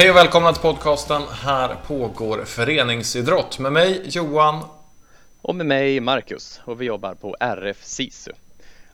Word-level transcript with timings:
Hej 0.00 0.10
och 0.10 0.16
välkomna 0.16 0.52
till 0.52 0.62
podcasten 0.62 1.22
Här 1.30 1.76
pågår 1.86 2.44
föreningsidrott 2.44 3.58
med 3.58 3.72
mig 3.72 4.02
Johan 4.04 4.64
och 5.42 5.54
med 5.54 5.66
mig 5.66 6.00
Marcus 6.00 6.60
och 6.64 6.80
vi 6.80 6.84
jobbar 6.84 7.14
på 7.14 7.36
RF 7.40 7.84
SISU. 7.84 8.32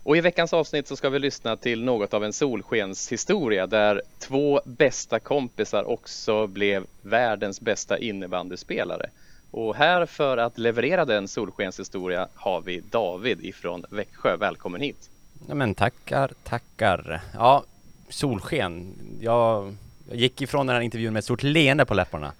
Och 0.03 0.17
i 0.17 0.21
veckans 0.21 0.53
avsnitt 0.53 0.87
så 0.87 0.95
ska 0.95 1.09
vi 1.09 1.19
lyssna 1.19 1.57
till 1.57 1.83
något 1.83 2.13
av 2.13 2.23
en 2.23 2.33
solskenshistoria 2.33 3.67
där 3.67 4.01
två 4.19 4.61
bästa 4.65 5.19
kompisar 5.19 5.89
också 5.89 6.47
blev 6.47 6.85
världens 7.01 7.61
bästa 7.61 7.97
innebandyspelare. 7.97 9.09
Och 9.51 9.75
här 9.75 10.05
för 10.05 10.37
att 10.37 10.57
leverera 10.57 11.05
den 11.05 11.27
solskenshistoria 11.27 12.27
har 12.35 12.61
vi 12.61 12.79
David 12.79 13.45
ifrån 13.45 13.85
Växjö. 13.89 14.37
Välkommen 14.37 14.81
hit! 14.81 15.09
Ja 15.47 15.55
men 15.55 15.75
tackar, 15.75 16.31
tackar. 16.43 17.21
Ja, 17.33 17.63
solsken. 18.09 18.93
Jag, 19.21 19.75
jag 20.09 20.17
gick 20.17 20.41
ifrån 20.41 20.67
den 20.67 20.75
här 20.75 20.81
intervjun 20.81 21.13
med 21.13 21.19
ett 21.19 21.25
stort 21.25 21.43
leende 21.43 21.85
på 21.85 21.93
läpparna. 21.93 22.33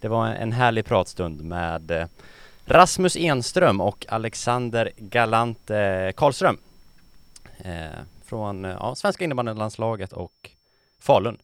Det 0.00 0.08
var 0.08 0.26
en 0.26 0.52
härlig 0.52 0.84
pratstund 0.84 1.42
med 1.44 1.90
eh, 1.90 2.06
Rasmus 2.64 3.16
Enström 3.16 3.80
och 3.80 4.06
Alexander 4.08 4.90
Galante 4.96 6.12
Karlström. 6.16 6.58
Eh, 7.58 8.00
från 8.24 8.64
eh, 8.64 8.70
ja, 8.70 8.94
svenska 8.94 9.24
innebandylandslaget 9.24 10.12
och 10.12 10.50
Falun. 10.98 11.38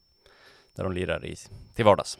Där 0.74 0.84
de 0.84 0.92
lirar 0.92 1.26
i, 1.26 1.36
till 1.74 1.84
vardags. 1.84 2.18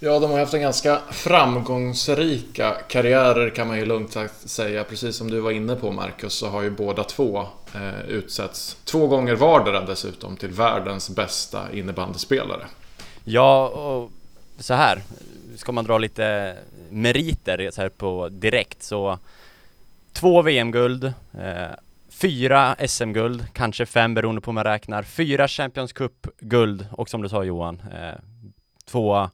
Ja, 0.00 0.18
de 0.18 0.30
har 0.30 0.38
haft 0.38 0.54
en 0.54 0.60
ganska 0.60 1.00
framgångsrika 1.10 2.76
karriärer 2.88 3.50
kan 3.50 3.68
man 3.68 3.78
ju 3.78 3.84
lugnt 3.84 4.16
säga. 4.44 4.84
Precis 4.84 5.16
som 5.16 5.30
du 5.30 5.40
var 5.40 5.50
inne 5.50 5.76
på 5.76 5.92
Marcus 5.92 6.34
så 6.34 6.48
har 6.48 6.62
ju 6.62 6.70
båda 6.70 7.04
två 7.04 7.46
eh, 7.74 8.00
utsetts 8.08 8.76
två 8.84 9.06
gånger 9.06 9.34
vardera 9.34 9.80
dessutom 9.80 10.36
till 10.36 10.50
världens 10.50 11.10
bästa 11.10 11.72
innebandyspelare. 11.72 12.66
Ja, 13.24 13.68
och 13.68 14.10
så 14.58 14.74
här. 14.74 15.02
Ska 15.56 15.72
man 15.72 15.84
dra 15.84 15.98
lite 15.98 16.56
meriter 16.90 17.70
så 17.70 17.80
här 17.80 17.88
på 17.88 18.28
direkt 18.28 18.82
så 18.82 19.18
två 20.12 20.42
VM-guld, 20.42 21.04
eh, 21.38 21.76
fyra 22.08 22.76
SM-guld, 22.88 23.46
kanske 23.52 23.86
fem 23.86 24.14
beroende 24.14 24.40
på 24.40 24.50
hur 24.50 24.54
man 24.54 24.64
räknar, 24.64 25.02
fyra 25.02 25.48
Champions 25.48 25.92
Cup-guld 25.92 26.86
och 26.92 27.08
som 27.08 27.22
du 27.22 27.28
sa 27.28 27.44
Johan, 27.44 27.82
eh, 27.92 28.18
två 28.84 29.30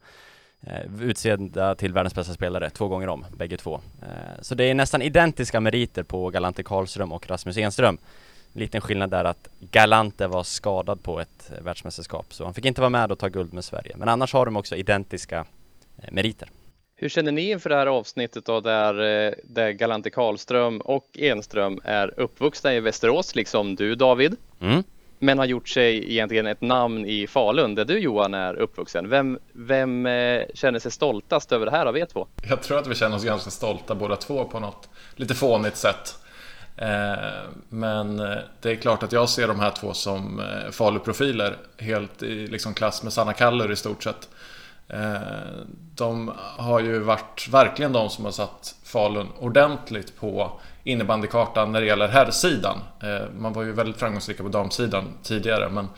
eh, 0.66 1.02
utsedda 1.02 1.74
till 1.74 1.92
världens 1.92 2.14
bästa 2.14 2.32
spelare 2.34 2.70
två 2.70 2.88
gånger 2.88 3.08
om, 3.08 3.24
bägge 3.36 3.56
två. 3.56 3.80
Eh, 4.02 4.08
så 4.40 4.54
det 4.54 4.64
är 4.64 4.74
nästan 4.74 5.02
identiska 5.02 5.60
meriter 5.60 6.02
på 6.02 6.30
Galante 6.30 6.62
Karlström 6.62 7.12
och 7.12 7.30
Rasmus 7.30 7.56
Enström. 7.56 7.98
Liten 8.52 8.80
skillnad 8.80 9.10
där 9.10 9.24
att 9.24 9.48
Galante 9.60 10.26
var 10.26 10.42
skadad 10.42 11.02
på 11.02 11.20
ett 11.20 11.52
världsmästerskap, 11.62 12.34
så 12.34 12.44
han 12.44 12.54
fick 12.54 12.64
inte 12.64 12.80
vara 12.80 12.90
med 12.90 13.12
och 13.12 13.18
ta 13.18 13.28
guld 13.28 13.52
med 13.52 13.64
Sverige. 13.64 13.96
Men 13.96 14.08
annars 14.08 14.32
har 14.32 14.44
de 14.44 14.56
också 14.56 14.76
identiska 14.76 15.46
eh, 15.98 16.12
meriter. 16.12 16.48
Hur 16.96 17.08
känner 17.08 17.32
ni 17.32 17.50
inför 17.50 17.70
det 17.70 17.76
här 17.76 17.86
avsnittet 17.86 18.44
då 18.44 18.60
där, 18.60 18.94
eh, 19.00 19.32
där 19.44 19.70
Galante 19.70 20.10
Karlström 20.10 20.80
och 20.80 21.18
Enström 21.18 21.80
är 21.84 22.20
uppvuxna 22.20 22.74
i 22.74 22.80
Västerås, 22.80 23.34
liksom 23.34 23.76
du 23.76 23.94
David? 23.94 24.36
Mm 24.60 24.82
men 25.22 25.38
har 25.38 25.44
gjort 25.44 25.68
sig 25.68 26.12
egentligen 26.12 26.46
ett 26.46 26.60
namn 26.60 27.06
i 27.06 27.26
Falun 27.26 27.74
där 27.74 27.84
du 27.84 27.98
Johan 27.98 28.34
är 28.34 28.54
uppvuxen. 28.54 29.08
Vem, 29.08 29.38
vem 29.52 30.06
eh, 30.06 30.42
känner 30.54 30.78
sig 30.78 30.90
stoltast 30.90 31.52
över 31.52 31.66
det 31.66 31.72
här 31.72 31.86
av 31.86 31.98
er 31.98 32.06
två? 32.06 32.26
Jag 32.48 32.62
tror 32.62 32.78
att 32.78 32.86
vi 32.86 32.94
känner 32.94 33.16
oss 33.16 33.24
ganska 33.24 33.50
stolta 33.50 33.94
båda 33.94 34.16
två 34.16 34.44
på 34.44 34.60
något 34.60 34.88
lite 35.16 35.34
fånigt 35.34 35.76
sätt. 35.76 36.18
Eh, 36.76 37.14
men 37.68 38.20
eh, 38.20 38.38
det 38.60 38.70
är 38.70 38.76
klart 38.76 39.02
att 39.02 39.12
jag 39.12 39.28
ser 39.28 39.48
de 39.48 39.60
här 39.60 39.70
två 39.70 39.94
som 39.94 40.42
Faluprofiler 40.70 41.56
helt 41.78 42.22
i 42.22 42.46
liksom 42.46 42.74
klass 42.74 43.02
med 43.02 43.12
Sanna 43.12 43.32
Kallur 43.32 43.72
i 43.72 43.76
stort 43.76 44.02
sett. 44.02 44.28
De 45.94 46.32
har 46.38 46.80
ju 46.80 46.98
varit 46.98 47.48
verkligen 47.50 47.92
de 47.92 48.10
som 48.10 48.24
har 48.24 48.32
satt 48.32 48.74
Falun 48.84 49.28
ordentligt 49.38 50.16
på 50.16 50.60
innebandykartan 50.84 51.72
när 51.72 51.80
det 51.80 51.86
gäller 51.86 52.08
herrsidan. 52.08 52.78
Eh, 53.02 53.28
man 53.38 53.52
var 53.52 53.62
ju 53.62 53.72
väldigt 53.72 53.96
framgångsrika 53.96 54.42
på 54.42 54.48
damsidan 54.48 55.04
tidigare 55.22 55.68
men 55.68 55.88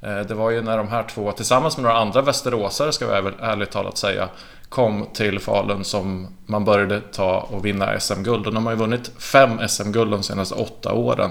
eh, 0.00 0.26
det 0.26 0.34
var 0.34 0.50
ju 0.50 0.62
när 0.62 0.76
de 0.76 0.88
här 0.88 1.02
två 1.02 1.32
tillsammans 1.32 1.76
med 1.76 1.82
några 1.84 1.98
andra 1.98 2.22
västeråsare 2.22 2.92
ska 2.92 3.20
vi 3.20 3.30
ärligt 3.40 3.70
talat 3.70 3.98
säga 3.98 4.28
kom 4.68 5.06
till 5.14 5.38
Falun 5.38 5.84
som 5.84 6.36
man 6.46 6.64
började 6.64 7.00
ta 7.00 7.40
och 7.40 7.66
vinna 7.66 8.00
SM-guld. 8.00 8.46
Och 8.46 8.54
de 8.54 8.66
har 8.66 8.72
ju 8.72 8.78
vunnit 8.78 9.10
fem 9.18 9.68
SM-guld 9.68 10.10
de 10.10 10.22
senaste 10.22 10.54
åtta 10.54 10.92
åren 10.92 11.30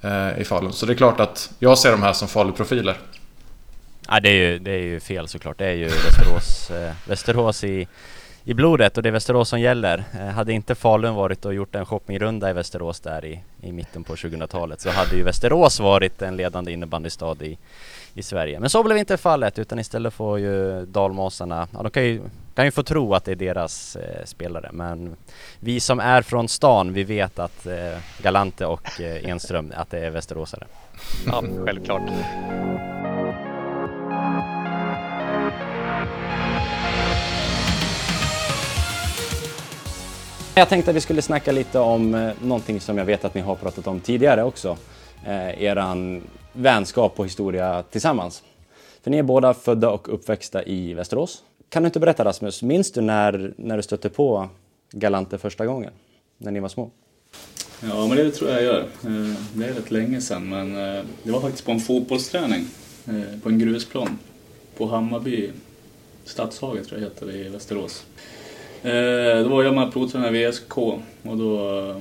eh, 0.00 0.40
i 0.40 0.44
Falun. 0.44 0.72
Så 0.72 0.86
det 0.86 0.92
är 0.92 0.96
klart 0.96 1.20
att 1.20 1.50
jag 1.58 1.78
ser 1.78 1.90
de 1.90 2.02
här 2.02 2.12
som 2.12 2.28
Faluprofiler. 2.28 2.96
Ja, 4.08 4.20
det 4.20 4.28
är 4.28 4.32
ju, 4.32 4.58
det 4.58 4.70
är 4.70 4.82
ju 4.82 5.00
fel 5.00 5.28
såklart. 5.28 5.58
Det 5.58 5.66
är 5.66 5.72
ju 5.72 5.88
Västerås, 5.88 6.70
Västerås 7.06 7.64
i 7.64 7.88
i 8.48 8.54
blodet 8.54 8.96
och 8.96 9.02
det 9.02 9.08
är 9.08 9.12
Västerås 9.12 9.48
som 9.48 9.60
gäller. 9.60 10.04
Eh, 10.18 10.26
hade 10.26 10.52
inte 10.52 10.74
Falun 10.74 11.14
varit 11.14 11.44
och 11.44 11.54
gjort 11.54 11.74
en 11.74 11.86
shoppingrunda 11.86 12.50
i 12.50 12.52
Västerås 12.52 13.00
där 13.00 13.24
i, 13.24 13.40
i 13.60 13.72
mitten 13.72 14.04
på 14.04 14.14
2000-talet 14.14 14.80
så 14.80 14.90
hade 14.90 15.16
ju 15.16 15.22
Västerås 15.22 15.80
varit 15.80 16.22
en 16.22 16.36
ledande 16.36 16.72
innebandystad 16.72 17.42
i, 17.42 17.58
i 18.14 18.22
Sverige. 18.22 18.60
Men 18.60 18.70
så 18.70 18.82
blev 18.82 18.98
inte 18.98 19.16
fallet 19.16 19.58
utan 19.58 19.78
istället 19.78 20.14
får 20.14 20.38
ju 20.38 20.86
dalmasarna, 20.86 21.68
ja 21.72 21.82
de 21.82 21.90
kan 21.90 22.04
ju, 22.04 22.20
kan 22.54 22.64
ju 22.64 22.70
få 22.70 22.82
tro 22.82 23.14
att 23.14 23.24
det 23.24 23.32
är 23.32 23.36
deras 23.36 23.96
eh, 23.96 24.24
spelare 24.24 24.70
men 24.72 25.16
vi 25.60 25.80
som 25.80 26.00
är 26.00 26.22
från 26.22 26.48
stan 26.48 26.92
vi 26.92 27.04
vet 27.04 27.38
att 27.38 27.66
eh, 27.66 27.98
Galante 28.22 28.66
och 28.66 29.00
eh, 29.00 29.30
Enström 29.30 29.72
att 29.76 29.90
det 29.90 29.98
är 29.98 30.10
västeråsare. 30.10 30.66
Ja, 31.26 31.42
självklart. 31.64 32.10
Jag 40.58 40.68
tänkte 40.68 40.90
att 40.90 40.96
vi 40.96 41.00
skulle 41.00 41.22
snacka 41.22 41.52
lite 41.52 41.78
om 41.78 42.14
eh, 42.14 42.32
någonting 42.42 42.80
som 42.80 42.98
jag 42.98 43.04
vet 43.04 43.24
att 43.24 43.34
ni 43.34 43.40
har 43.40 43.54
pratat 43.54 43.86
om 43.86 44.00
tidigare 44.00 44.44
också. 44.44 44.76
Eh, 45.26 45.62
eran 45.62 46.22
vänskap 46.52 47.20
och 47.20 47.26
historia 47.26 47.82
tillsammans. 47.90 48.42
För 49.02 49.10
ni 49.10 49.18
är 49.18 49.22
båda 49.22 49.54
födda 49.54 49.90
och 49.90 50.14
uppväxta 50.14 50.64
i 50.64 50.94
Västerås. 50.94 51.42
Kan 51.68 51.82
du 51.82 51.86
inte 51.86 52.00
berätta 52.00 52.24
Rasmus, 52.24 52.62
minns 52.62 52.92
du 52.92 53.00
när, 53.00 53.52
när 53.56 53.76
du 53.76 53.82
stötte 53.82 54.08
på 54.08 54.48
Galante 54.90 55.38
första 55.38 55.66
gången? 55.66 55.92
När 56.38 56.50
ni 56.50 56.60
var 56.60 56.68
små? 56.68 56.90
Ja, 57.82 58.06
men 58.06 58.16
det 58.16 58.30
tror 58.30 58.50
jag 58.50 58.62
jag 58.62 58.64
gör. 58.64 58.80
Eh, 58.80 59.34
det 59.52 59.64
är 59.64 59.72
rätt 59.72 59.90
länge 59.90 60.20
sedan, 60.20 60.48
men 60.48 60.96
eh, 60.96 61.04
det 61.22 61.30
var 61.30 61.40
faktiskt 61.40 61.64
på 61.64 61.72
en 61.72 61.80
fotbollsträning 61.80 62.66
på 63.42 63.48
en 63.48 63.58
grusplan 63.58 64.18
på 64.76 64.86
Hammarby 64.86 65.50
Stadshaget 66.24 66.88
tror 66.88 67.00
jag 67.00 67.08
heter 67.08 67.26
det 67.26 67.32
i 67.32 67.48
Västerås. 67.48 68.04
Eh, 68.82 69.42
då 69.42 69.48
var 69.48 69.62
jag 69.62 69.74
med 69.74 69.92
och 69.92 70.34
i 70.34 70.50
VSK 70.50 70.78
och, 70.78 71.00
då, 71.22 71.78
eh, 71.78 71.96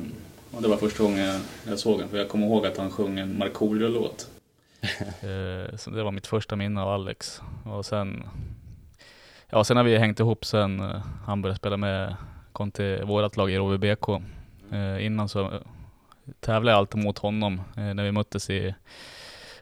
och 0.51 0.61
det 0.61 0.67
var 0.67 0.77
första 0.77 1.03
gången 1.03 1.41
jag 1.67 1.79
såg 1.79 1.93
honom 1.93 2.09
för 2.09 2.17
jag 2.17 2.29
kommer 2.29 2.47
ihåg 2.47 2.65
att 2.65 2.77
han 2.77 2.91
sjöng 2.91 3.19
en 3.19 3.37
Markoolio-låt. 3.37 4.27
eh, 5.01 5.77
så 5.77 5.89
det 5.89 6.03
var 6.03 6.11
mitt 6.11 6.27
första 6.27 6.55
minne 6.55 6.81
av 6.81 6.89
Alex. 6.89 7.41
Och 7.65 7.85
sen, 7.85 8.23
ja, 9.49 9.63
sen 9.63 9.77
har 9.77 9.83
vi 9.83 9.97
hängt 9.97 10.19
ihop 10.19 10.45
sen 10.45 10.79
eh, 10.79 11.01
han 11.25 11.41
började 11.41 11.57
spela 11.57 11.77
med, 11.77 12.15
kom 12.51 12.71
till 12.71 13.03
vårt 13.03 13.37
lag 13.37 13.51
i 13.51 13.57
Råby 13.57 13.77
Eh, 14.71 15.05
innan 15.05 15.29
så 15.29 15.41
eh, 15.41 15.61
tävlade 16.39 16.71
jag 16.71 16.77
alltid 16.77 17.03
mot 17.03 17.17
honom 17.17 17.61
eh, 17.77 17.93
när 17.93 18.03
vi 18.03 18.11
möttes 18.11 18.49
i 18.49 18.75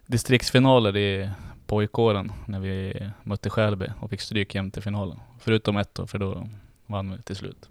distriktsfinaler 0.05 0.97
i 0.97 1.29
pojkåren 1.67 2.31
när 2.45 2.59
vi 2.59 3.03
mötte 3.23 3.49
Skälby 3.49 3.87
och 3.99 4.09
fick 4.09 4.21
stryk 4.21 4.55
jämte 4.55 4.81
finalen. 4.81 5.19
Förutom 5.39 5.77
ett 5.77 5.95
då, 5.95 6.07
för 6.07 6.17
då 6.17 6.47
vann 6.85 7.11
vi 7.11 7.21
till 7.21 7.35
slut. 7.35 7.69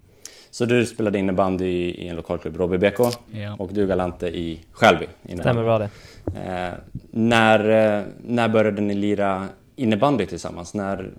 Så 0.51 0.65
du 0.65 0.87
spelade 0.87 1.19
innebandy 1.19 1.67
i, 1.67 2.09
en 2.09 2.17
lokalklubb, 2.17 2.57
Robby 2.57 2.79
BK, 2.79 2.99
ja. 3.33 3.57
och 3.59 3.73
du 3.73 3.87
Galante 3.87 4.27
i 4.29 4.61
Skälby? 4.73 5.07
Stämmer 5.41 5.63
bra 5.63 5.79
det. 5.79 5.91
Eh, 6.27 6.75
när, 7.11 7.59
eh, 7.99 8.05
när 8.23 8.49
började 8.49 8.83
ni 8.83 8.95
lira 8.95 9.49
innebandy 9.77 10.27
tillsammans? 10.27 10.75
När 10.75 11.11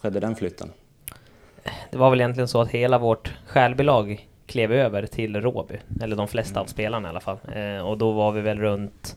skedde 0.00 0.20
den 0.20 0.36
flytten? 0.36 0.70
Det 1.90 1.98
var 1.98 2.10
väl 2.10 2.20
egentligen 2.20 2.48
så 2.48 2.60
att 2.60 2.70
hela 2.70 2.98
vårt 2.98 3.34
Skälbylag 3.46 4.28
klev 4.46 4.72
över 4.72 5.06
till 5.06 5.40
Råby, 5.40 5.78
eller 6.00 6.16
de 6.16 6.28
flesta 6.28 6.54
mm. 6.54 6.62
av 6.62 6.66
spelarna 6.66 7.08
i 7.08 7.10
alla 7.10 7.20
fall. 7.20 7.38
Eh, 7.54 7.88
och 7.88 7.98
då 7.98 8.12
var 8.12 8.32
vi 8.32 8.40
väl 8.40 8.58
runt 8.58 9.16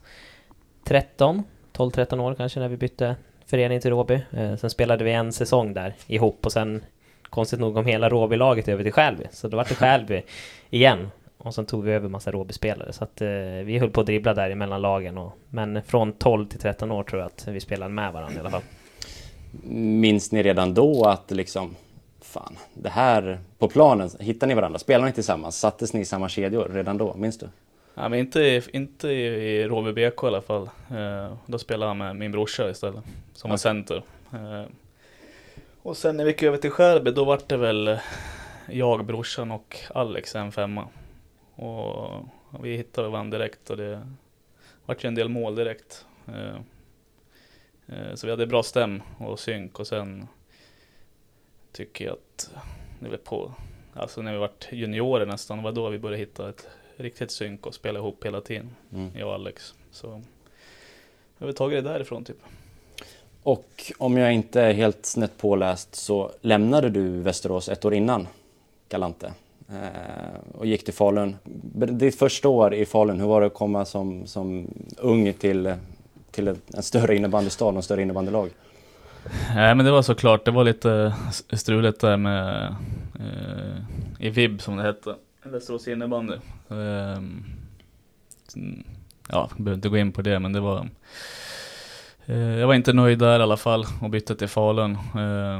13, 0.83 1.43
12-13 1.73 2.19
år 2.19 2.35
kanske 2.35 2.59
när 2.59 2.67
vi 2.67 2.77
bytte 2.77 3.15
förening 3.45 3.81
till 3.81 3.91
Råby. 3.91 4.21
Eh, 4.31 4.55
sen 4.55 4.69
spelade 4.69 5.03
vi 5.03 5.11
en 5.11 5.33
säsong 5.33 5.73
där 5.73 5.93
ihop 6.07 6.45
och 6.45 6.51
sen 6.51 6.83
konstigt 7.31 7.59
nog 7.59 7.77
om 7.77 7.85
hela 7.85 8.09
Råby-laget 8.09 8.67
över 8.67 8.83
till 8.83 8.93
Skälby. 8.93 9.23
Så 9.31 9.47
då 9.47 9.57
var 9.57 9.65
det 9.69 9.75
Skälby 9.75 10.21
igen. 10.69 11.11
Och 11.37 11.55
sen 11.55 11.65
tog 11.65 11.83
vi 11.83 11.91
över 11.91 12.09
massa 12.09 12.31
Råby-spelare. 12.31 12.93
Så 12.93 13.03
att 13.03 13.21
eh, 13.21 13.27
vi 13.65 13.77
höll 13.79 13.89
på 13.89 14.01
att 14.01 14.07
dribbla 14.07 14.33
där 14.33 14.49
emellan 14.49 14.81
lagen. 14.81 15.17
Och, 15.17 15.37
men 15.49 15.83
från 15.83 16.13
12 16.13 16.47
till 16.47 16.59
13 16.59 16.91
år 16.91 17.03
tror 17.03 17.21
jag 17.21 17.27
att 17.27 17.47
vi 17.47 17.59
spelade 17.59 17.93
med 17.93 18.13
varandra 18.13 18.35
i 18.35 18.39
alla 18.39 18.49
fall. 18.49 18.61
Minns 19.73 20.31
ni 20.31 20.43
redan 20.43 20.73
då 20.73 21.05
att 21.05 21.31
liksom, 21.31 21.75
fan, 22.21 22.57
det 22.73 22.89
här 22.89 23.39
på 23.57 23.67
planen, 23.67 24.09
hittade 24.19 24.47
ni 24.47 24.55
varandra? 24.55 24.79
Spelade 24.79 25.07
ni 25.07 25.13
tillsammans? 25.13 25.59
Sattes 25.59 25.93
ni 25.93 25.99
i 25.99 26.05
samma 26.05 26.29
kedjor 26.29 26.69
redan 26.73 26.97
då? 26.97 27.13
Minns 27.13 27.37
du? 27.37 27.49
Ja, 27.95 28.09
men 28.09 28.19
inte, 28.19 28.61
inte 28.73 29.07
i 29.07 29.67
Råby 29.67 29.91
BK 29.91 30.23
i 30.23 30.27
alla 30.27 30.41
fall. 30.41 30.69
Eh, 30.89 31.33
då 31.45 31.57
spelade 31.57 31.89
han 31.89 31.97
med 31.97 32.15
min 32.15 32.31
brorsa 32.31 32.69
istället, 32.69 33.03
som 33.33 33.49
var 33.49 33.57
center. 33.57 34.03
Eh, 34.33 34.63
Och 35.83 35.97
sen 35.97 36.17
när 36.17 36.23
vi 36.23 36.31
gick 36.31 36.43
över 36.43 36.57
till 36.57 36.71
Skärby 36.71 37.11
då 37.11 37.25
var 37.25 37.41
det 37.47 37.57
väl 37.57 37.99
jag, 38.69 39.05
brorsan 39.05 39.51
och 39.51 39.77
Alex 39.89 40.35
en 40.35 40.51
femma. 40.51 40.87
Och 41.55 42.25
vi 42.63 42.77
hittade 42.77 43.09
varandra 43.09 43.37
direkt 43.37 43.69
och 43.69 43.77
det 43.77 44.07
vart 44.85 45.03
ju 45.03 45.07
en 45.07 45.15
del 45.15 45.29
mål 45.29 45.55
direkt. 45.55 46.05
Eh, 46.27 46.55
eh, 47.87 48.15
så 48.15 48.27
vi 48.27 48.31
hade 48.31 48.47
bra 48.47 48.63
stäm 48.63 49.01
och 49.17 49.39
synk 49.39 49.79
och 49.79 49.87
sen 49.87 50.27
tycker 51.71 52.05
jag 52.05 52.13
att 52.13 52.53
det 52.99 53.09
var 53.09 53.17
på, 53.17 53.53
alltså 53.93 54.21
när 54.21 54.33
vi 54.33 54.39
vart 54.39 54.67
juniorer 54.71 55.25
nästan, 55.25 55.57
det 55.57 55.63
var 55.63 55.71
då 55.71 55.89
vi 55.89 55.99
började 55.99 56.17
hitta 56.17 56.49
ett 56.49 56.67
riktigt 56.95 57.31
synk 57.31 57.65
och 57.65 57.73
spela 57.73 57.99
ihop 57.99 58.25
hela 58.25 58.41
tiden, 58.41 58.75
mm. 58.93 59.11
jag 59.15 59.27
och 59.27 59.33
Alex. 59.33 59.75
Så 59.91 60.21
jag 61.37 61.47
har 61.47 61.53
tagit 61.53 61.83
det 61.83 61.89
därifrån 61.89 62.25
typ. 62.25 62.37
Och 63.43 63.91
om 63.97 64.17
jag 64.17 64.33
inte 64.33 64.61
är 64.61 64.73
helt 64.73 65.05
snett 65.05 65.37
påläst 65.37 65.95
så 65.95 66.31
lämnade 66.41 66.89
du 66.89 67.21
Västerås 67.21 67.69
ett 67.69 67.85
år 67.85 67.93
innan 67.93 68.27
Galante 68.89 69.33
eh, 69.69 70.57
och 70.57 70.65
gick 70.65 70.85
till 70.85 70.93
Falun. 70.93 71.35
Ditt 71.73 72.19
första 72.19 72.49
år 72.49 72.73
i 72.73 72.85
Falun, 72.85 73.19
hur 73.19 73.27
var 73.27 73.41
det 73.41 73.47
att 73.47 73.53
komma 73.53 73.85
som, 73.85 74.27
som 74.27 74.67
ung 74.97 75.33
till, 75.33 75.73
till 76.31 76.47
en 76.47 76.83
större 76.83 77.15
innebandystad 77.15 77.65
och 77.65 77.75
en 77.75 77.83
större 77.83 78.01
innebandylag? 78.01 78.49
Nej 79.55 79.75
men 79.75 79.85
det 79.85 79.91
var 79.91 80.01
såklart, 80.01 80.45
det 80.45 80.51
var 80.51 80.63
lite 80.63 81.15
struligt 81.49 81.99
där 81.99 82.17
med 82.17 82.75
eh, 83.19 84.25
i 84.25 84.29
VIB 84.29 84.61
som 84.61 84.77
det 84.77 84.83
hette, 84.83 85.15
Västerås 85.43 85.87
innebandy. 85.87 86.33
Eh, 86.69 87.21
ja, 89.29 89.49
jag 89.49 89.57
behöver 89.57 89.73
inte 89.73 89.89
gå 89.89 89.97
in 89.97 90.11
på 90.11 90.21
det 90.21 90.39
men 90.39 90.53
det 90.53 90.59
var 90.59 90.89
jag 92.25 92.67
var 92.67 92.73
inte 92.73 92.93
nöjd 92.93 93.19
där 93.19 93.39
i 93.39 93.43
alla 93.43 93.57
fall 93.57 93.85
och 94.01 94.09
bytte 94.09 94.35
till 94.35 94.47
Falun. 94.47 94.91
Eh, 94.91 95.59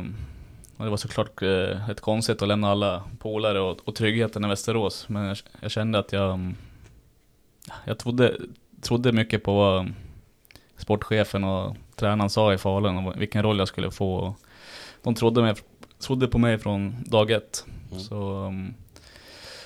och 0.77 0.85
det 0.85 0.89
var 0.89 0.97
såklart 0.97 1.41
eh, 1.41 1.89
ett 1.89 2.01
konstigt 2.01 2.41
att 2.41 2.47
lämna 2.47 2.71
alla 2.71 3.03
polare 3.19 3.59
och, 3.59 3.79
och 3.85 3.95
tryggheten 3.95 4.45
i 4.45 4.47
Västerås. 4.47 5.09
Men 5.09 5.25
jag, 5.25 5.37
jag 5.61 5.71
kände 5.71 5.99
att 5.99 6.11
jag 6.11 6.53
Jag 7.85 7.97
trodde, 7.99 8.37
trodde 8.81 9.11
mycket 9.11 9.43
på 9.43 9.53
vad 9.53 9.93
sportchefen 10.77 11.43
och 11.43 11.75
tränaren 11.95 12.29
sa 12.29 12.53
i 12.53 12.57
Falun 12.57 12.97
och 12.97 13.21
vilken 13.21 13.43
roll 13.43 13.59
jag 13.59 13.67
skulle 13.67 13.91
få. 13.91 14.35
De 15.03 15.15
trodde, 15.15 15.41
mig, 15.41 15.55
trodde 15.99 16.27
på 16.27 16.37
mig 16.37 16.57
från 16.57 16.95
dag 17.05 17.31
ett. 17.31 17.65
Mm. 17.91 18.03
Så, 18.03 18.45
um, 18.45 18.73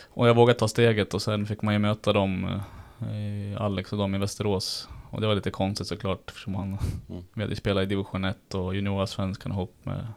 och 0.10 0.28
jag 0.28 0.36
vågade 0.36 0.60
ta 0.60 0.68
steget 0.68 1.14
och 1.14 1.22
sen 1.22 1.46
fick 1.46 1.62
man 1.62 1.74
ju 1.74 1.80
möta 1.80 2.14
dem, 2.14 2.62
eh, 3.00 3.62
Alex 3.62 3.92
och 3.92 3.98
dem 3.98 4.16
i 4.16 4.18
Västerås. 4.18 4.88
Och 5.16 5.22
det 5.22 5.28
var 5.28 5.36
lite 5.36 5.52
konstigt 5.52 5.88
såklart 5.88 6.20
eftersom 6.28 6.54
man, 6.54 6.78
mm. 7.10 7.24
vi 7.34 7.42
hade 7.42 7.56
spelat 7.56 7.84
i 7.84 7.86
division 7.86 8.26
1 8.26 8.56
och 8.56 8.76
juniorsvenskan 8.76 9.52
ihop 9.52 9.76
med. 9.84 10.08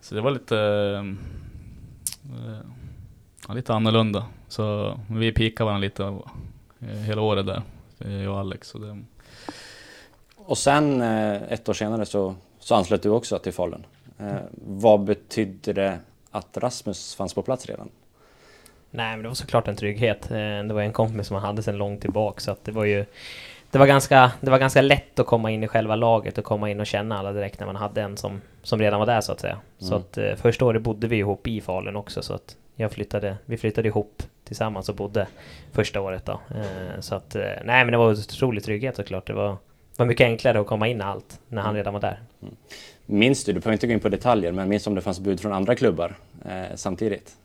Så 0.00 0.14
det 0.14 0.20
var 0.20 0.30
lite, 0.30 0.56
äh, 2.24 2.60
ja, 3.48 3.54
lite 3.54 3.74
annorlunda. 3.74 4.26
Så 4.48 4.96
vi 5.10 5.32
pikade 5.32 5.64
varandra 5.64 5.86
lite 5.86 6.04
eh, 6.80 6.88
hela 6.88 7.22
året 7.22 7.46
där, 7.46 7.62
jag 7.98 8.32
och 8.32 8.38
Alex. 8.38 8.74
Och 8.74 8.80
det, 8.80 9.04
och 10.36 10.58
sen 10.58 11.00
eh, 11.02 11.42
ett 11.42 11.68
år 11.68 11.72
senare 11.72 12.06
så, 12.06 12.34
så 12.58 12.74
anslöt 12.74 13.02
du 13.02 13.08
också 13.08 13.38
till 13.38 13.52
Falun. 13.52 13.86
Eh, 14.18 14.36
vad 14.52 15.04
betydde 15.04 15.72
det 15.72 15.98
att 16.30 16.56
Rasmus 16.56 17.14
fanns 17.14 17.34
på 17.34 17.42
plats 17.42 17.66
redan? 17.66 17.88
Nej, 18.90 19.10
men 19.10 19.22
det 19.22 19.28
var 19.28 19.34
såklart 19.34 19.68
en 19.68 19.76
trygghet. 19.76 20.30
Eh, 20.30 20.36
det 20.36 20.72
var 20.72 20.82
en 20.82 20.92
kompis 20.92 21.26
som 21.26 21.34
man 21.34 21.42
hade 21.42 21.62
sedan 21.62 21.76
långt 21.76 22.00
tillbaka, 22.00 22.40
så 22.40 22.50
att 22.50 22.64
det 22.64 22.72
var 22.72 22.84
ju 22.84 23.04
det 23.70 23.78
var, 23.78 23.86
ganska, 23.86 24.32
det 24.40 24.50
var 24.50 24.58
ganska 24.58 24.82
lätt 24.82 25.18
att 25.18 25.26
komma 25.26 25.50
in 25.50 25.64
i 25.64 25.68
själva 25.68 25.96
laget 25.96 26.38
och 26.38 26.44
komma 26.44 26.70
in 26.70 26.80
och 26.80 26.86
känna 26.86 27.18
alla 27.18 27.32
direkt 27.32 27.60
när 27.60 27.66
man 27.66 27.76
hade 27.76 28.02
en 28.02 28.16
som, 28.16 28.40
som 28.62 28.80
redan 28.80 28.98
var 28.98 29.06
där 29.06 29.20
så 29.20 29.32
att 29.32 29.40
säga. 29.40 29.52
Mm. 29.52 29.62
Så 29.78 29.94
att 29.94 30.18
eh, 30.18 30.34
första 30.34 30.64
året 30.64 30.82
bodde 30.82 31.06
vi 31.06 31.16
ihop 31.16 31.46
i 31.46 31.60
Falun 31.60 31.96
också 31.96 32.22
så 32.22 32.34
att 32.34 32.56
jag 32.76 32.92
flyttade, 32.92 33.36
vi 33.44 33.56
flyttade 33.56 33.88
ihop 33.88 34.22
tillsammans 34.44 34.88
och 34.88 34.94
bodde 34.94 35.26
första 35.72 36.00
året 36.00 36.26
då. 36.26 36.32
Eh, 36.32 37.00
så 37.00 37.14
att, 37.14 37.34
eh, 37.34 37.42
nej 37.64 37.84
men 37.84 37.92
det 37.92 37.98
var 37.98 38.10
otrolig 38.10 38.64
trygghet 38.64 38.96
såklart. 38.96 39.26
Det 39.26 39.32
var, 39.32 39.56
var 39.96 40.06
mycket 40.06 40.24
enklare 40.24 40.60
att 40.60 40.66
komma 40.66 40.88
in 40.88 41.00
i 41.00 41.02
allt 41.02 41.40
när 41.48 41.62
han 41.62 41.70
mm. 41.70 41.76
redan 41.76 41.92
var 41.92 42.00
där. 42.00 42.20
Mm. 42.42 42.56
Minns 43.06 43.44
du, 43.44 43.52
du 43.52 43.60
behöver 43.60 43.72
inte 43.72 43.86
gå 43.86 43.92
in 43.92 44.00
på 44.00 44.08
detaljer, 44.08 44.52
men 44.52 44.68
minns 44.68 44.86
om 44.86 44.94
det 44.94 45.00
fanns 45.00 45.20
bud 45.20 45.40
från 45.40 45.52
andra 45.52 45.74
klubbar 45.74 46.14
eh, 46.44 46.74
samtidigt? 46.74 47.36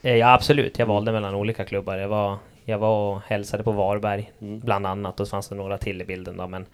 Ja 0.00 0.34
absolut, 0.34 0.78
jag 0.78 0.86
valde 0.86 1.12
mellan 1.12 1.34
olika 1.34 1.64
klubbar. 1.64 1.96
Jag 1.96 2.08
var, 2.08 2.38
jag 2.68 2.78
var 2.78 3.14
och 3.14 3.20
hälsade 3.22 3.62
på 3.62 3.72
Varberg 3.72 4.32
mm. 4.40 4.60
bland 4.60 4.86
annat 4.86 5.20
och 5.20 5.26
så 5.26 5.30
fanns 5.30 5.48
det 5.48 5.54
några 5.54 5.78
till 5.78 6.02
i 6.02 6.04
bilden 6.04 6.36
då 6.36 6.46
men 6.46 6.66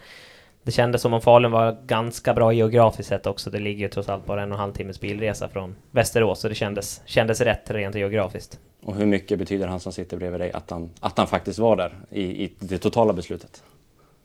det 0.62 0.72
kändes 0.72 1.02
som 1.02 1.12
om 1.12 1.20
Falun 1.20 1.52
var 1.52 1.76
ganska 1.86 2.34
bra 2.34 2.52
geografiskt 2.52 3.08
sett 3.08 3.26
också. 3.26 3.50
Det 3.50 3.58
ligger 3.58 3.80
ju 3.80 3.88
trots 3.88 4.08
allt 4.08 4.26
bara 4.26 4.42
en 4.42 4.52
och 4.52 4.56
en 4.56 4.60
halv 4.60 4.72
timmes 4.72 5.00
bilresa 5.00 5.48
från 5.48 5.74
Västerås 5.90 6.40
så 6.40 6.48
det 6.48 6.54
kändes, 6.54 7.02
kändes 7.04 7.40
rätt 7.40 7.70
rent 7.70 7.94
geografiskt. 7.94 8.58
Och 8.82 8.94
hur 8.94 9.06
mycket 9.06 9.38
betyder 9.38 9.66
han 9.66 9.80
som 9.80 9.92
sitter 9.92 10.16
bredvid 10.16 10.40
dig 10.40 10.52
att 10.52 10.70
han, 10.70 10.90
att 11.00 11.18
han 11.18 11.26
faktiskt 11.26 11.58
var 11.58 11.76
där 11.76 11.92
i, 12.10 12.44
i 12.44 12.52
det 12.58 12.78
totala 12.78 13.12
beslutet? 13.12 13.62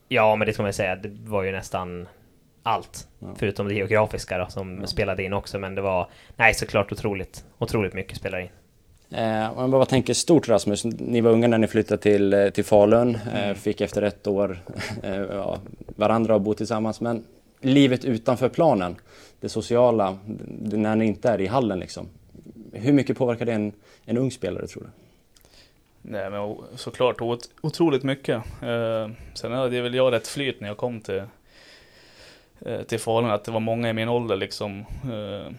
Ja, 0.08 0.36
men 0.36 0.48
det 0.48 0.54
ska 0.54 0.64
man 0.64 0.74
säga. 0.74 0.96
Det 0.96 1.10
var 1.10 1.44
ju 1.44 1.52
nästan 1.52 2.08
allt. 2.64 3.08
Ja. 3.20 3.28
Förutom 3.36 3.68
det 3.68 3.74
geografiska 3.74 4.38
då, 4.38 4.46
som 4.50 4.78
ja. 4.82 4.88
spelade 4.88 5.24
in 5.24 5.34
också. 5.34 5.60
Men 5.60 5.76
det 5.76 5.82
var, 5.82 6.08
nej 6.36 6.54
såklart 6.54 6.92
otroligt, 6.92 7.46
otroligt 7.58 7.94
mycket 7.94 8.18
spelade 8.18 8.44
in. 8.44 8.50
Eh, 9.10 9.60
om 9.60 9.72
bara 9.72 9.86
tänker 9.86 10.14
stort 10.14 10.50
Rasmus, 10.50 10.84
ni 10.86 11.22
var 11.22 11.32
unga 11.32 11.48
när 11.48 11.58
ni 11.58 11.68
flyttade 11.68 12.02
till, 12.02 12.34
eh, 12.34 12.50
till 12.50 12.64
Falun, 12.64 13.16
eh, 13.16 13.44
mm. 13.44 13.56
fick 13.56 13.82
efter 13.82 14.02
ett 14.02 14.28
år 14.28 14.60
ja, 15.32 15.58
varandra 15.88 16.36
och 16.36 16.42
bo 16.42 16.54
tillsammans. 16.54 17.02
Men 17.02 17.24
livet 17.62 18.06
utanför 18.06 18.50
planen, 18.50 18.96
det 19.40 19.50
sociala, 19.50 20.18
när 20.58 20.96
ni 20.96 21.06
inte 21.06 21.30
är 21.30 21.42
i 21.42 21.48
hallen 21.48 21.80
liksom. 21.80 22.08
Hur 22.72 22.94
mycket 22.94 23.18
påverkar 23.18 23.46
det 23.46 23.54
en, 23.54 23.72
en 24.06 24.18
ung 24.18 24.32
spelare 24.32 24.68
tror 24.68 24.84
du? 24.84 24.90
Nej 26.02 26.30
men 26.30 26.58
såklart 26.76 27.22
otroligt 27.62 28.04
mycket. 28.04 28.36
Eh, 28.62 29.10
sen 29.34 29.52
hade 29.52 29.82
väl 29.82 29.94
jag 29.94 30.14
rätt 30.14 30.28
flyt 30.28 30.62
när 30.62 30.68
jag 30.68 30.78
kom 30.78 31.02
till, 31.02 31.24
eh, 32.60 32.82
till 32.82 33.00
Falun, 33.00 33.32
att 33.32 33.44
det 33.44 33.52
var 33.52 33.60
många 33.60 33.90
i 33.90 33.94
min 33.94 34.10
ålder 34.10 34.36
liksom 34.36 34.80
eh, 35.04 35.54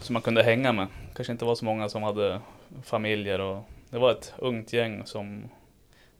som 0.00 0.12
man 0.12 0.22
kunde 0.22 0.42
hänga 0.42 0.72
med. 0.72 0.86
Kanske 1.14 1.32
inte 1.32 1.44
var 1.44 1.54
så 1.54 1.64
många 1.64 1.88
som 1.88 2.02
hade 2.02 2.40
familjer 2.82 3.40
och 3.40 3.62
det 3.90 3.98
var 3.98 4.10
ett 4.10 4.34
ungt 4.38 4.72
gäng 4.72 5.06
som, 5.06 5.48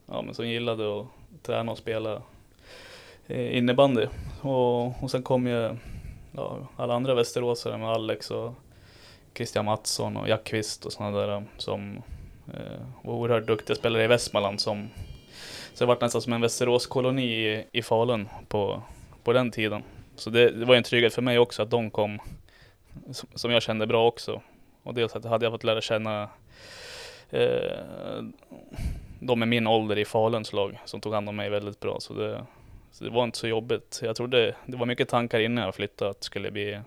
ja, 0.05 0.21
men 0.21 0.33
som 0.33 0.47
gillade 0.47 0.99
att 0.99 1.07
träna 1.43 1.71
och 1.71 1.77
spela 1.77 2.21
innebandy. 3.27 4.07
Och, 4.41 5.03
och 5.03 5.11
sen 5.11 5.23
kom 5.23 5.47
ju 5.47 5.77
ja, 6.31 6.57
alla 6.77 6.93
andra 6.93 7.15
västeråsare 7.15 7.77
med 7.77 7.89
Alex 7.89 8.31
och 8.31 8.53
Christian 9.33 9.65
Mattsson 9.65 10.17
och 10.17 10.29
Jack 10.29 10.43
Kvist 10.43 10.85
och 10.85 10.93
sådana 10.93 11.17
där 11.17 11.43
som 11.57 12.01
Eh, 12.53 12.81
var 13.01 13.13
oerhört 13.13 13.47
duktiga 13.47 13.75
spelare 13.75 14.03
i 14.03 14.07
Västmanland 14.07 14.61
som 14.61 14.89
så 15.73 15.83
det 15.83 15.87
var 15.87 15.97
nästan 16.01 16.21
som 16.21 16.33
en 16.33 16.41
Västerås-koloni 16.41 17.23
i, 17.23 17.65
i 17.71 17.81
Falun 17.81 18.29
på, 18.47 18.81
på 19.23 19.33
den 19.33 19.51
tiden. 19.51 19.83
Så 20.15 20.29
det, 20.29 20.49
det 20.49 20.65
var 20.65 20.75
en 20.75 20.83
trygghet 20.83 21.13
för 21.13 21.21
mig 21.21 21.39
också 21.39 21.61
att 21.61 21.69
de 21.69 21.91
kom 21.91 22.19
som, 23.11 23.29
som 23.35 23.51
jag 23.51 23.61
kände 23.61 23.87
bra 23.87 24.07
också. 24.07 24.41
Och 24.83 24.93
dels 24.93 25.15
att 25.15 25.25
hade 25.25 25.45
jag 25.45 25.53
fått 25.53 25.63
lära 25.63 25.81
känna 25.81 26.29
Eh, 27.35 28.23
de 29.19 29.39
med 29.39 29.47
min 29.47 29.67
ålder 29.67 29.97
i 29.97 30.05
Faluns 30.05 30.53
lag 30.53 30.79
som 30.85 31.01
tog 31.01 31.13
hand 31.13 31.29
om 31.29 31.35
mig 31.35 31.49
väldigt 31.49 31.79
bra. 31.79 31.99
Så 31.99 32.13
det, 32.13 32.45
så 32.91 33.03
det 33.03 33.09
var 33.09 33.23
inte 33.23 33.37
så 33.37 33.47
jobbigt. 33.47 33.99
Jag 34.03 34.15
trodde, 34.15 34.55
det 34.65 34.77
var 34.77 34.85
mycket 34.85 35.09
tankar 35.09 35.39
innan 35.39 35.63
jag 35.63 35.75
flyttade 35.75 36.11
att 36.11 36.19
det 36.19 36.25
skulle 36.25 36.51
bli 36.51 36.79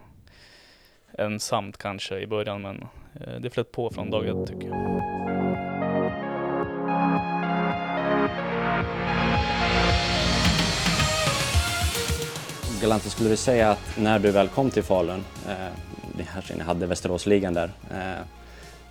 ensamt 1.19 1.78
kanske 1.78 2.19
i 2.19 2.26
början 2.26 2.62
men 2.62 2.87
eh, 3.21 3.40
det 3.40 3.50
flöt 3.50 3.73
på 3.73 3.90
från 3.90 4.11
dag 4.11 4.26
ett 4.26 4.49
tycker 4.49 4.69
jag. 4.69 5.02
Galante, 12.81 13.11
skulle 13.11 13.28
du 13.28 13.37
säga 13.37 13.71
att 13.71 13.99
när 13.99 14.19
du 14.19 14.31
väl 14.31 14.49
kom 14.49 14.71
till 14.71 14.83
Falun, 14.83 15.25
eh, 15.49 16.55
ni 16.57 16.62
hade 16.62 16.87
Västeråsligan 16.87 17.55
där, 17.55 17.71
eh, 17.90 18.25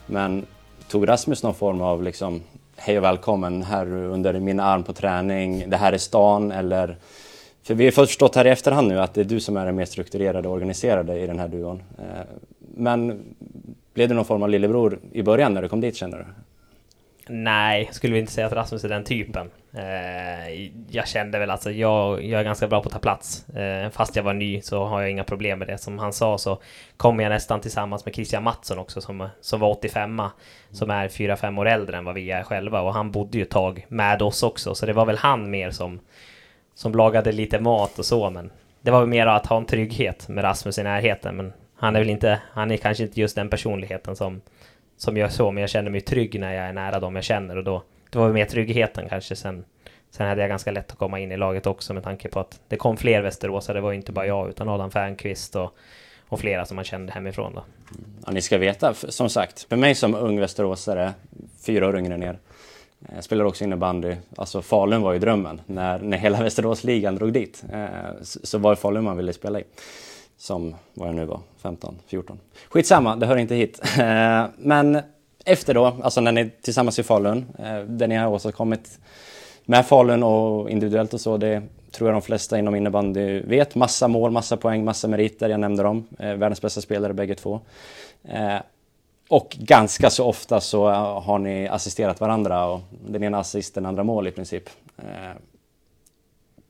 men 0.05 0.45
tog 0.87 1.07
Rasmus 1.07 1.43
någon 1.43 1.55
form 1.55 1.81
av 1.81 2.03
liksom, 2.03 2.41
hej 2.75 2.97
och 2.97 3.03
välkommen 3.03 3.63
här 3.63 3.93
under 3.93 4.39
min 4.39 4.59
arm 4.59 4.83
på 4.83 4.93
träning, 4.93 5.69
det 5.69 5.77
här 5.77 5.93
är 5.93 5.97
stan 5.97 6.51
eller 6.51 6.97
för 7.63 7.73
vi 7.73 7.85
har 7.85 7.91
förstått 7.91 8.35
här 8.35 8.47
i 8.47 8.49
efterhand 8.49 8.87
nu 8.87 8.99
att 8.99 9.13
det 9.13 9.21
är 9.21 9.25
du 9.25 9.39
som 9.39 9.57
är 9.57 9.65
den 9.65 9.75
mer 9.75 9.85
strukturerade 9.85 10.47
och 10.47 10.53
organiserade 10.53 11.19
i 11.19 11.27
den 11.27 11.39
här 11.39 11.47
duon. 11.47 11.83
Eh, 11.97 12.05
men 12.59 13.19
blev 13.93 14.09
det 14.09 14.15
någon 14.15 14.25
form 14.25 14.43
av 14.43 14.49
lillebror 14.49 14.99
i 15.11 15.23
början 15.23 15.53
när 15.53 15.61
du 15.61 15.69
kom 15.69 15.81
dit 15.81 15.95
känner 15.95 16.17
du? 16.17 16.25
Nej, 17.29 17.89
skulle 17.91 18.13
vi 18.13 18.19
inte 18.19 18.31
säga 18.31 18.47
att 18.47 18.53
Rasmus 18.53 18.83
är 18.83 18.89
den 18.89 19.03
typen. 19.03 19.49
Eh, 19.73 20.71
jag 20.89 21.07
kände 21.07 21.39
väl 21.39 21.49
alltså, 21.49 21.71
jag, 21.71 22.23
jag 22.23 22.39
är 22.39 22.43
ganska 22.43 22.67
bra 22.67 22.81
på 22.81 22.87
att 22.87 22.93
ta 22.93 22.99
plats. 22.99 23.49
Eh, 23.49 23.89
fast 23.89 24.15
jag 24.15 24.23
var 24.23 24.33
ny 24.33 24.61
så 24.61 24.85
har 24.85 25.01
jag 25.01 25.11
inga 25.11 25.23
problem 25.23 25.59
med 25.59 25.67
det. 25.67 25.77
Som 25.77 25.99
han 25.99 26.13
sa 26.13 26.37
så 26.37 26.61
kom 26.97 27.19
jag 27.19 27.29
nästan 27.29 27.61
tillsammans 27.61 28.05
med 28.05 28.15
Christian 28.15 28.43
Mattsson 28.43 28.79
också 28.79 29.01
som, 29.01 29.29
som 29.41 29.59
var 29.59 29.69
85 29.69 30.21
Som 30.71 30.89
är 30.89 31.07
4-5 31.07 31.59
år 31.59 31.67
äldre 31.67 31.97
än 31.97 32.05
vad 32.05 32.15
vi 32.15 32.31
är 32.31 32.43
själva. 32.43 32.81
Och 32.81 32.93
han 32.93 33.11
bodde 33.11 33.37
ju 33.37 33.43
ett 33.43 33.49
tag 33.49 33.85
med 33.87 34.21
oss 34.21 34.43
också. 34.43 34.75
Så 34.75 34.85
det 34.85 34.93
var 34.93 35.05
väl 35.05 35.17
han 35.17 35.49
mer 35.49 35.71
som, 35.71 35.99
som 36.75 36.91
lagade 36.91 37.31
lite 37.31 37.59
mat 37.59 37.99
och 37.99 38.05
så. 38.05 38.29
Men 38.29 38.49
det 38.81 38.91
var 38.91 38.99
väl 38.99 39.09
mer 39.09 39.27
att 39.27 39.45
ha 39.45 39.57
en 39.57 39.65
trygghet 39.65 40.27
med 40.27 40.43
Rasmus 40.43 40.77
i 40.77 40.83
närheten. 40.83 41.35
Men 41.35 41.53
Han 41.79 41.95
är 41.95 41.99
väl 41.99 42.09
inte, 42.09 42.41
han 42.51 42.71
är 42.71 42.77
kanske 42.77 43.03
inte 43.03 43.21
just 43.21 43.35
den 43.35 43.49
personligheten 43.49 44.15
som, 44.15 44.41
som 44.97 45.17
gör 45.17 45.29
så, 45.29 45.51
men 45.51 45.61
jag 45.61 45.69
känner 45.69 45.91
mig 45.91 46.01
trygg 46.01 46.39
när 46.39 46.53
jag 46.53 46.65
är 46.65 46.73
nära 46.73 46.99
dem 46.99 47.15
jag 47.15 47.23
känner 47.23 47.55
och 47.57 47.63
då, 47.63 47.83
det 48.09 48.19
var 48.19 48.29
mer 48.29 48.45
tryggheten 48.45 49.09
kanske 49.09 49.35
sen 49.35 49.65
Sen 50.11 50.27
hade 50.27 50.41
jag 50.41 50.49
ganska 50.49 50.71
lätt 50.71 50.91
att 50.91 50.97
komma 50.97 51.19
in 51.19 51.31
i 51.31 51.37
laget 51.37 51.67
också 51.67 51.93
med 51.93 52.03
tanke 52.03 52.29
på 52.29 52.39
att 52.39 52.59
det 52.67 52.75
kom 52.75 52.97
fler 52.97 53.21
Västeråsare. 53.21 53.77
Det 53.77 53.81
var 53.81 53.93
inte 53.93 54.11
bara 54.11 54.25
jag 54.25 54.49
utan 54.49 54.69
Adam 54.69 54.91
Fernqvist 54.91 55.55
och, 55.55 55.73
och 56.27 56.39
flera 56.39 56.65
som 56.65 56.75
man 56.75 56.85
kände 56.85 57.11
hemifrån. 57.13 57.53
Då. 57.55 57.63
Ja, 58.25 58.31
ni 58.31 58.41
ska 58.41 58.57
veta, 58.57 58.93
som 58.93 59.29
sagt, 59.29 59.65
för 59.69 59.75
mig 59.75 59.95
som 59.95 60.15
ung 60.15 60.39
Västeråsare, 60.39 61.13
fyra 61.65 61.87
år 61.87 61.97
yngre 61.97 62.13
än 62.13 62.23
er, 62.23 62.39
eh, 63.09 63.15
jag 63.15 63.23
spelade 63.23 63.49
också 63.49 63.63
innebandy. 63.63 64.15
Alltså 64.35 64.61
Falun 64.61 65.01
var 65.01 65.13
ju 65.13 65.19
drömmen. 65.19 65.61
När, 65.65 65.99
när 65.99 66.17
hela 66.17 66.43
Västeråsligan 66.43 67.15
drog 67.15 67.33
dit 67.33 67.63
eh, 67.73 67.85
så 68.21 68.57
var 68.57 68.71
det 68.71 68.75
Falun 68.75 69.03
man 69.03 69.17
ville 69.17 69.33
spela 69.33 69.59
i. 69.59 69.63
Som 70.37 70.75
vad 70.93 71.07
jag 71.07 71.15
nu 71.15 71.25
var, 71.25 71.39
15, 71.57 71.95
14. 72.07 72.39
Skitsamma, 72.69 73.15
det 73.15 73.25
hör 73.25 73.37
inte 73.37 73.55
hit. 73.55 73.81
Eh, 73.99 74.45
men 74.57 75.01
efter 75.45 75.73
då, 75.73 75.95
alltså 76.03 76.21
när 76.21 76.31
ni 76.31 76.49
tillsammans 76.61 76.99
i 76.99 77.03
Falun, 77.03 77.45
eh, 77.59 77.79
det 77.79 78.07
ni 78.07 78.15
har 78.15 78.27
åstadkommit 78.27 78.99
med 79.65 79.85
Falun 79.85 80.23
och 80.23 80.69
individuellt 80.69 81.13
och 81.13 81.21
så, 81.21 81.37
det 81.37 81.63
tror 81.91 82.09
jag 82.09 82.15
de 82.15 82.21
flesta 82.21 82.59
inom 82.59 82.75
innebandy 82.75 83.39
vet. 83.39 83.75
Massa 83.75 84.07
mål, 84.07 84.31
massa 84.31 84.57
poäng, 84.57 84.85
massa 84.85 85.07
meriter, 85.07 85.49
jag 85.49 85.59
nämnde 85.59 85.83
dem. 85.83 86.05
Eh, 86.19 86.33
världens 86.33 86.61
bästa 86.61 86.81
spelare 86.81 87.13
bägge 87.13 87.35
två. 87.35 87.59
Och 89.29 89.57
ganska 89.59 90.09
så 90.09 90.25
ofta 90.25 90.61
så 90.61 90.89
har 91.19 91.39
ni 91.39 91.67
assisterat 91.67 92.21
varandra 92.21 92.65
och 92.65 92.79
den 93.07 93.23
ena 93.23 93.39
assist, 93.39 93.75
den 93.75 93.85
andra 93.85 94.03
mål 94.03 94.27
i 94.27 94.31
princip. 94.31 94.69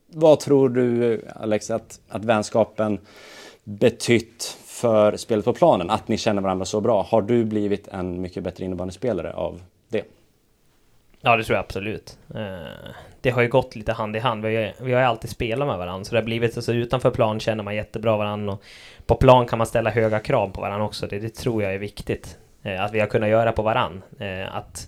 Vad 0.07 0.39
tror 0.39 0.69
du 0.69 1.21
Alex 1.35 1.71
att, 1.71 1.99
att 2.07 2.25
vänskapen 2.25 2.99
betytt 3.67 4.57
för 4.65 5.17
spelet 5.17 5.45
på 5.45 5.53
planen? 5.53 5.89
Att 5.89 6.07
ni 6.07 6.17
känner 6.17 6.41
varandra 6.41 6.65
så 6.65 6.81
bra. 6.81 7.01
Har 7.09 7.21
du 7.21 7.45
blivit 7.45 7.87
en 7.87 8.21
mycket 8.21 8.43
bättre 8.43 8.65
innebandyspelare 8.65 9.33
av 9.33 9.61
det? 9.89 10.03
Ja, 11.21 11.37
det 11.37 11.43
tror 11.43 11.55
jag 11.55 11.63
absolut. 11.63 12.17
Eh, 12.35 12.91
det 13.21 13.29
har 13.29 13.41
ju 13.41 13.47
gått 13.47 13.75
lite 13.75 13.93
hand 13.93 14.15
i 14.15 14.19
hand. 14.19 14.45
Vi 14.45 14.55
har, 14.55 14.73
vi 14.79 14.93
har 14.93 15.01
ju 15.01 15.07
alltid 15.07 15.29
spelat 15.29 15.67
med 15.67 15.77
varandra, 15.77 16.05
så 16.05 16.11
det 16.11 16.17
har 16.17 16.25
blivit 16.25 16.53
så 16.53 16.59
alltså, 16.59 16.73
utanför 16.73 17.11
plan 17.11 17.39
känner 17.39 17.63
man 17.63 17.75
jättebra 17.75 18.17
varandra 18.17 18.53
och 18.53 18.63
på 19.05 19.15
plan 19.15 19.45
kan 19.45 19.57
man 19.57 19.67
ställa 19.67 19.89
höga 19.89 20.19
krav 20.19 20.49
på 20.49 20.61
varandra 20.61 20.85
också. 20.85 21.07
Det, 21.07 21.19
det 21.19 21.35
tror 21.35 21.63
jag 21.63 21.73
är 21.73 21.79
viktigt. 21.79 22.37
Eh, 22.63 22.83
att 22.83 22.93
vi 22.93 22.99
har 22.99 23.07
kunnat 23.07 23.29
göra 23.29 23.51
på 23.51 23.61
varandra. 23.61 24.01
Eh, 24.19 24.55
att 24.55 24.87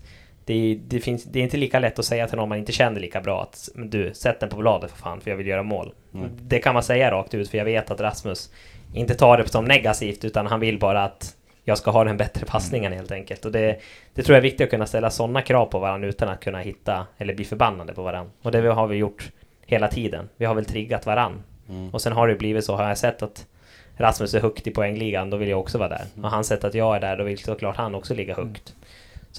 det, 0.50 0.79
det, 0.88 1.00
finns, 1.00 1.24
det 1.24 1.39
är 1.39 1.44
inte 1.44 1.58
lika 1.58 1.79
lätt 1.79 2.00
att 2.00 2.06
säga 2.06 2.27
till 2.27 2.38
någon 2.38 2.50
man 2.50 2.58
inte 2.58 2.72
känner 2.72 3.01
lika 3.01 3.22
bra 3.22 3.41
att 3.41 3.70
du, 3.75 4.13
sätt 4.13 4.39
den 4.39 4.50
på 4.50 4.58
bladet 4.58 4.91
för 4.91 4.98
fan, 4.98 5.22
för 5.22 5.29
jag 5.29 5.38
vill 5.38 5.48
göra 5.48 5.63
mål. 5.63 5.94
Mm. 6.13 6.29
Det 6.41 6.60
kan 6.60 6.74
man 6.74 6.84
säga 6.84 7.12
rakt 7.12 7.34
ut, 7.34 7.50
för 7.50 7.58
jag 7.58 7.65
vet 7.65 7.91
att 7.91 8.01
Rasmus 8.01 8.53
inte 8.94 9.15
tar 9.15 9.38
det 9.38 9.48
som 9.48 9.65
negativt, 9.65 10.25
utan 10.25 10.48
han 10.48 10.60
vill 10.60 10.79
bara 10.79 11.03
att 11.03 11.36
jag 11.63 11.77
ska 11.77 11.91
ha 11.91 12.03
den 12.03 12.18
bättre 12.18 12.46
passningen 12.46 12.94
helt 12.94 13.12
enkelt. 13.12 13.46
Och 13.46 13.51
det, 13.51 13.79
det 14.13 14.24
tror 14.24 14.36
jag 14.36 14.38
är 14.38 14.50
viktigt 14.50 14.65
att 14.65 14.70
kunna 14.70 14.86
ställa 14.86 15.10
sådana 15.10 15.41
krav 15.41 15.65
på 15.65 15.79
varandra 15.79 16.08
utan 16.08 16.29
att 16.29 16.39
kunna 16.39 16.60
hitta, 16.60 17.08
eller 17.18 17.34
bli 17.34 17.46
förbannade 17.46 17.94
på 17.94 18.03
varandra. 18.03 18.32
Och 18.41 18.51
det 18.51 18.60
har 18.60 18.88
vi 18.88 18.98
gjort 18.98 19.32
hela 19.65 19.88
tiden. 19.88 20.29
Vi 20.38 20.46
har 20.46 20.56
väl 20.56 20.65
triggat 20.65 21.06
varandra. 21.06 21.41
Mm. 21.70 21.89
Och 21.89 22.01
sen 22.01 22.13
har 22.13 22.27
det 22.27 22.36
blivit 22.36 22.65
så, 22.65 22.75
har 22.75 22.88
jag 22.88 22.98
sett 22.98 23.24
att 23.24 23.46
Rasmus 23.98 24.34
är 24.34 24.41
högt 24.41 24.68
i 24.68 24.72
poängligan, 24.72 25.29
då 25.29 25.38
vill 25.38 25.50
jag 25.50 25.60
också 25.60 25.77
vara 25.77 25.89
där. 25.89 26.06
Och 26.24 26.29
han 26.29 26.44
sett 26.44 26.63
att 26.63 26.74
jag 26.74 26.96
är 26.96 27.00
där, 27.00 27.18
då 27.18 27.24
vill 27.24 27.38
såklart 27.38 27.75
han 27.75 27.96
också 27.96 28.13
ligga 28.13 28.36
högt. 28.36 28.75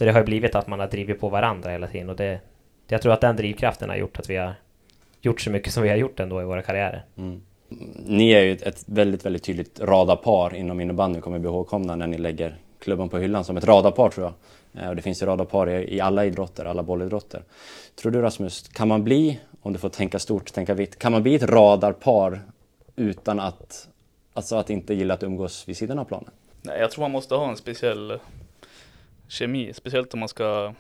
Så 0.01 0.05
det 0.05 0.13
har 0.13 0.21
ju 0.21 0.25
blivit 0.25 0.55
att 0.55 0.67
man 0.67 0.81
har 0.81 0.87
drivit 0.87 1.21
på 1.21 1.29
varandra 1.29 1.71
hela 1.71 1.87
tiden 1.87 2.11
och 2.11 2.17
det... 2.17 2.41
Jag 2.89 3.03
tror 3.03 3.13
att 3.13 3.21
den 3.21 3.37
drivkraften 3.37 3.89
har 3.89 3.97
gjort 3.97 4.19
att 4.19 4.31
vi 4.31 4.37
har 4.37 4.55
gjort 5.21 5.41
så 5.41 5.51
mycket 5.51 5.73
som 5.73 5.83
vi 5.83 5.89
har 5.89 5.97
gjort 5.97 6.21
ändå 6.21 6.43
i 6.43 6.45
våra 6.45 6.63
karriärer. 6.63 7.05
Mm. 7.17 7.41
Ni 8.07 8.31
är 8.31 8.41
ju 8.41 8.53
ett 8.53 8.85
väldigt, 8.87 9.25
väldigt 9.25 9.43
tydligt 9.43 9.81
radarpar 9.81 10.55
inom 10.55 10.81
innebandy, 10.81 11.21
kommer 11.21 11.39
bli 11.39 11.49
ihågkomna 11.49 11.97
när 11.97 12.07
ni 12.07 12.19
lägger 12.19 12.57
klubban 12.79 13.09
på 13.09 13.19
hyllan 13.19 13.45
som 13.45 13.57
ett 13.57 13.65
radarpar 13.65 14.11
tror 14.11 14.27
jag. 14.27 14.83
Eh, 14.83 14.89
och 14.89 14.97
det 14.97 15.03
finns 15.03 15.23
ju 15.23 15.27
radarpar 15.27 15.69
i 15.69 16.01
alla 16.01 16.25
idrotter, 16.25 16.65
alla 16.65 16.83
bollidrotter. 16.83 17.43
Tror 17.95 18.13
du 18.13 18.21
Rasmus, 18.21 18.69
kan 18.69 18.89
man 18.89 19.05
bli, 19.05 19.41
om 19.63 19.73
du 19.73 19.79
får 19.79 19.89
tänka 19.89 20.19
stort, 20.19 20.53
tänka 20.53 20.75
vitt, 20.75 20.99
kan 20.99 21.13
man 21.13 21.23
bli 21.23 21.35
ett 21.35 21.43
radarpar 21.43 22.41
utan 22.97 23.41
att 23.41 23.89
Alltså 24.33 24.57
att 24.57 24.71
inte 24.71 24.95
gilla 24.95 25.15
att 25.15 25.23
umgås 25.23 25.69
vid 25.69 25.77
sidan 25.77 25.99
av 25.99 26.05
planen? 26.05 26.31
Nej, 26.63 26.81
jag 26.81 26.91
tror 26.91 27.03
man 27.03 27.11
måste 27.11 27.35
ha 27.35 27.51
en 27.51 27.57
speciell 27.57 28.19
kemi, 29.31 29.73
speciellt 29.73 30.15
om 30.15 30.21
man 30.21 30.29
ska 30.29 30.75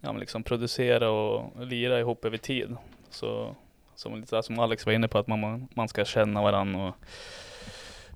ja, 0.00 0.12
liksom 0.12 0.42
producera 0.42 1.10
och 1.10 1.66
lira 1.66 2.00
ihop 2.00 2.24
över 2.24 2.38
tid. 2.38 2.76
Så 3.10 3.56
som, 3.94 4.20
lite 4.20 4.42
som 4.42 4.58
Alex 4.58 4.86
var 4.86 4.92
inne 4.92 5.08
på, 5.08 5.18
att 5.18 5.26
man, 5.26 5.68
man 5.74 5.88
ska 5.88 6.04
känna 6.04 6.42
varandra 6.42 6.80
och 6.80 6.94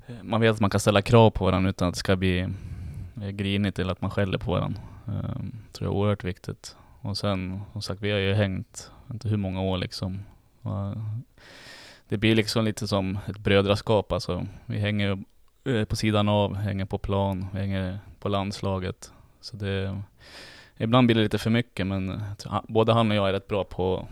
eh, 0.06 0.23
man 0.23 0.40
vet 0.40 0.54
att 0.54 0.61
man 0.61 0.71
kan 0.71 0.80
ställa 0.80 1.02
krav 1.02 1.30
på 1.30 1.45
varandra 1.45 1.71
utan 1.71 1.88
att 1.88 1.95
det 1.95 1.99
ska 1.99 2.16
bli 2.16 2.38
eh, 3.23 3.28
grinigt 3.28 3.78
eller 3.78 3.92
att 3.92 4.00
man 4.00 4.11
skäller 4.11 4.38
på 4.38 4.50
varandra. 4.50 4.80
Um, 5.04 5.14
ehm, 5.14 5.52
tror 5.73 5.88
jag 5.88 5.95
är 5.95 5.99
oerhört 5.99 6.25
viktigt. 6.25 6.76
Och 7.00 7.16
sen, 7.16 7.61
som 7.73 7.83
sagt, 7.83 8.00
vi 8.00 8.11
har 8.11 8.18
ju 8.18 8.35
hängt, 8.35 8.90
inte 9.11 9.28
hur 9.28 9.37
många 9.37 9.61
år 9.61 9.78
liksom 9.78 10.23
det 12.09 12.16
blir 12.16 12.35
liksom 12.35 12.64
lite 12.64 12.88
som 12.88 13.18
ett 13.28 13.38
brödraskap 13.38 14.12
alltså. 14.12 14.47
Vi 14.66 14.78
hänger 14.78 15.18
eh, 15.64 15.85
på 15.85 15.97
sidan 15.97 16.28
av, 16.28 16.54
hänger 16.56 16.85
på 16.85 16.99
plan, 16.99 17.47
hänger 17.52 17.99
på 18.21 18.28
landslaget. 18.28 19.12
Så 19.46 19.56
det, 19.56 20.02
ibland 20.76 21.06
blir 21.06 21.16
det 21.16 21.22
lite 21.22 21.38
för 21.38 21.50
mycket 21.50 21.86
men 21.86 22.20
både 22.68 22.92
han 22.92 23.10
och 23.10 23.16
jag 23.16 23.28
är 23.28 23.32
rätt 23.32 23.48
bra 23.48 23.64
på 23.64 24.06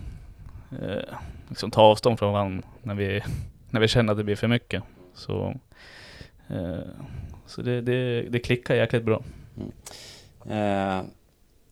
eh, 0.83 1.15
liksom 1.49 1.71
ta 1.71 1.83
avstånd 1.83 2.19
från 2.19 2.33
varandra 2.33 2.69
när 2.83 2.95
vi, 2.95 3.23
när 3.71 3.81
vi 3.81 3.89
känner 3.89 4.13
att 4.13 4.19
det 4.19 4.25
blir 4.25 4.37
för 4.37 4.49
mycket. 4.49 4.83
Så, 5.15 5.55
eh, 6.49 6.79
så 7.47 7.63
det, 7.63 7.81
det, 7.81 8.23
det 8.23 8.39
klickar 8.39 8.75
jäkligt 8.75 9.05
bra. 9.05 9.23
Mm. 9.57 10.99
Eh, 10.99 11.05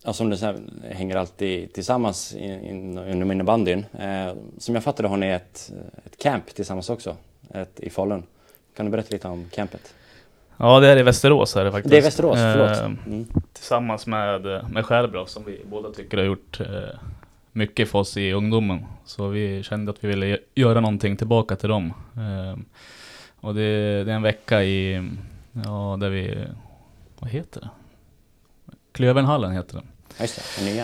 Ja, 0.05 0.13
som 0.13 0.29
du 0.29 0.37
säger, 0.37 0.61
hänger 0.89 1.15
alltid 1.15 1.73
tillsammans 1.73 2.35
inom 2.35 3.31
innebandyn. 3.31 3.85
Eh, 3.99 4.33
som 4.57 4.75
jag 4.75 4.83
fattade 4.83 5.09
har 5.09 5.17
ni 5.17 5.27
ett, 5.27 5.71
ett 6.05 6.17
camp 6.17 6.55
tillsammans 6.55 6.89
också, 6.89 7.17
ett, 7.53 7.79
i 7.79 7.89
Falun. 7.89 8.23
Kan 8.75 8.85
du 8.85 8.91
berätta 8.91 9.13
lite 9.13 9.27
om 9.27 9.49
campet? 9.51 9.93
Ja, 10.57 10.79
det 10.79 10.87
är 10.87 10.97
i 10.97 11.03
Västerås 11.03 11.55
är 11.55 11.65
det 11.65 11.71
faktiskt. 11.71 11.91
Det 11.91 11.97
är 11.97 12.01
Västerås, 12.01 12.37
förlåt. 12.37 12.77
Eh, 12.77 12.85
mm. 12.85 13.25
Tillsammans 13.53 14.07
med, 14.07 14.65
med 14.69 14.85
Skärbrå 14.85 15.25
som 15.25 15.43
vi 15.45 15.61
båda 15.69 15.91
tycker 15.91 16.17
har 16.17 16.25
gjort 16.25 16.59
eh, 16.59 16.67
mycket 17.51 17.89
för 17.89 17.99
oss 17.99 18.17
i 18.17 18.31
ungdomen. 18.31 18.85
Så 19.05 19.27
vi 19.27 19.63
kände 19.63 19.91
att 19.91 20.03
vi 20.03 20.07
ville 20.07 20.37
göra 20.55 20.79
någonting 20.79 21.17
tillbaka 21.17 21.55
till 21.55 21.69
dem. 21.69 21.93
Eh, 22.15 22.59
och 23.39 23.55
det, 23.55 24.03
det, 24.03 24.11
är 24.11 24.15
en 24.15 24.21
vecka 24.21 24.63
i, 24.63 25.09
ja, 25.65 25.97
där 25.99 26.09
vi, 26.09 26.45
vad 27.19 27.29
heter 27.29 27.61
det? 27.61 27.69
Klövenhallen 28.91 29.51
heter 29.51 29.75
den. 29.75 29.87
Just 30.19 30.35
det, 30.35 30.65
den 30.65 30.73
nya. 30.73 30.83